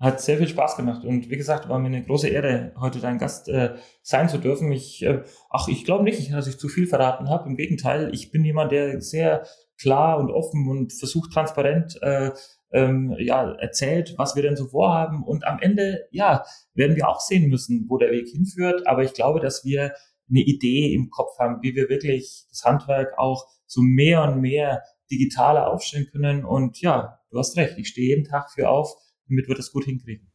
Hat 0.00 0.20
sehr 0.20 0.38
viel 0.38 0.48
Spaß 0.48 0.76
gemacht 0.76 1.04
und 1.04 1.30
wie 1.30 1.36
gesagt, 1.36 1.68
war 1.68 1.78
mir 1.78 1.86
eine 1.86 2.02
große 2.02 2.28
Ehre, 2.28 2.72
heute 2.78 2.98
dein 2.98 3.18
Gast 3.18 3.48
äh, 3.48 3.74
sein 4.02 4.28
zu 4.28 4.38
dürfen. 4.38 4.70
Ich, 4.72 5.02
äh, 5.04 5.22
ach, 5.50 5.68
ich 5.68 5.84
glaube 5.84 6.04
nicht, 6.04 6.32
dass 6.32 6.48
ich 6.48 6.58
zu 6.58 6.68
viel 6.68 6.86
verraten 6.86 7.30
habe. 7.30 7.48
Im 7.48 7.56
Gegenteil, 7.56 8.10
ich 8.12 8.30
bin 8.30 8.44
jemand, 8.44 8.72
der 8.72 9.00
sehr 9.00 9.46
klar 9.80 10.18
und 10.18 10.30
offen 10.30 10.68
und 10.68 10.92
versucht 10.92 11.32
transparent 11.32 12.00
äh, 12.02 12.30
ähm, 12.72 13.14
ja, 13.18 13.52
erzählt, 13.52 14.14
was 14.16 14.34
wir 14.34 14.42
denn 14.42 14.56
so 14.56 14.66
vorhaben. 14.66 15.24
Und 15.24 15.46
am 15.46 15.60
Ende, 15.60 16.06
ja, 16.10 16.44
werden 16.74 16.96
wir 16.96 17.08
auch 17.08 17.20
sehen 17.20 17.48
müssen, 17.48 17.86
wo 17.88 17.98
der 17.98 18.10
Weg 18.10 18.28
hinführt. 18.28 18.86
Aber 18.86 19.04
ich 19.04 19.14
glaube, 19.14 19.40
dass 19.40 19.64
wir 19.64 19.92
eine 20.28 20.40
Idee 20.40 20.92
im 20.92 21.10
Kopf 21.10 21.38
haben, 21.38 21.62
wie 21.62 21.74
wir 21.74 21.88
wirklich 21.88 22.46
das 22.50 22.64
Handwerk 22.64 23.16
auch 23.18 23.46
so 23.66 23.80
mehr 23.80 24.22
und 24.24 24.40
mehr 24.40 24.82
digitaler 25.10 25.70
aufstellen 25.70 26.08
können. 26.10 26.44
Und 26.44 26.80
ja, 26.80 27.20
du 27.30 27.38
hast 27.38 27.56
recht, 27.56 27.78
ich 27.78 27.88
stehe 27.88 28.08
jeden 28.08 28.24
Tag 28.24 28.50
für 28.50 28.68
auf, 28.68 28.94
damit 29.28 29.48
wir 29.48 29.54
das 29.54 29.70
gut 29.70 29.84
hinkriegen. 29.84 30.30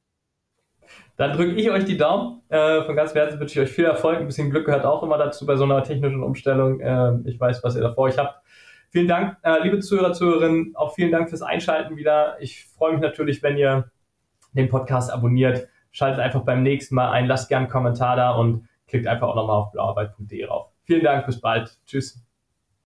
Dann 1.17 1.34
drücke 1.34 1.54
ich 1.54 1.69
euch 1.69 1.84
die 1.84 1.97
Daumen. 1.97 2.41
Äh, 2.47 2.84
von 2.84 2.95
ganz 2.95 3.13
Herzen 3.13 3.39
wünsche 3.39 3.60
ich 3.60 3.67
euch 3.67 3.75
viel 3.75 3.86
Erfolg. 3.86 4.19
Ein 4.19 4.28
bisschen 4.28 4.49
Glück 4.49 4.65
gehört 4.65 4.86
auch 4.86 5.04
immer 5.04 5.17
dazu 5.17 5.45
bei 5.45 5.58
so 5.58 5.65
einer 5.65 5.84
technischen 5.84 6.23
Umstellung. 6.23 6.80
Äh, 6.80 7.17
ich 7.25 7.39
weiß, 7.39 7.63
was 7.63 7.75
ihr 7.75 7.82
da 7.82 7.93
vor 7.93 8.06
euch 8.06 8.17
habt. 8.17 8.41
Vielen 8.91 9.08
Dank, 9.08 9.38
äh, 9.43 9.62
liebe 9.62 9.80
Zuhörer, 9.80 10.13
Zuhörerinnen. 10.13 10.75
Auch 10.75 10.95
vielen 10.95 11.12
Dank 11.12 11.30
fürs 11.30 11.41
Einschalten 11.41 11.95
wieder. 11.95 12.38
Ich 12.41 12.65
freue 12.65 12.93
mich 12.93 13.02
natürlich, 13.02 13.43
wenn 13.43 13.58
ihr 13.58 13.91
den 14.54 14.69
Podcast 14.69 15.12
abonniert. 15.12 15.67
Schaltet 15.91 16.19
einfach 16.19 16.41
beim 16.41 16.63
nächsten 16.63 16.95
Mal 16.95 17.12
ein, 17.12 17.28
lasst 17.28 17.49
gerne 17.49 17.65
einen 17.65 17.71
Kommentar 17.71 18.15
da 18.15 18.32
und 18.32 18.67
klickt 18.88 19.08
einfach 19.08 19.28
auch 19.28 19.36
nochmal 19.36 19.58
auf 19.58 19.71
blauarbeit.de 19.71 20.45
rauf. 20.45 20.71
Vielen 20.84 21.04
Dank, 21.04 21.25
bis 21.25 21.39
bald. 21.39 21.78
Tschüss. 21.86 22.29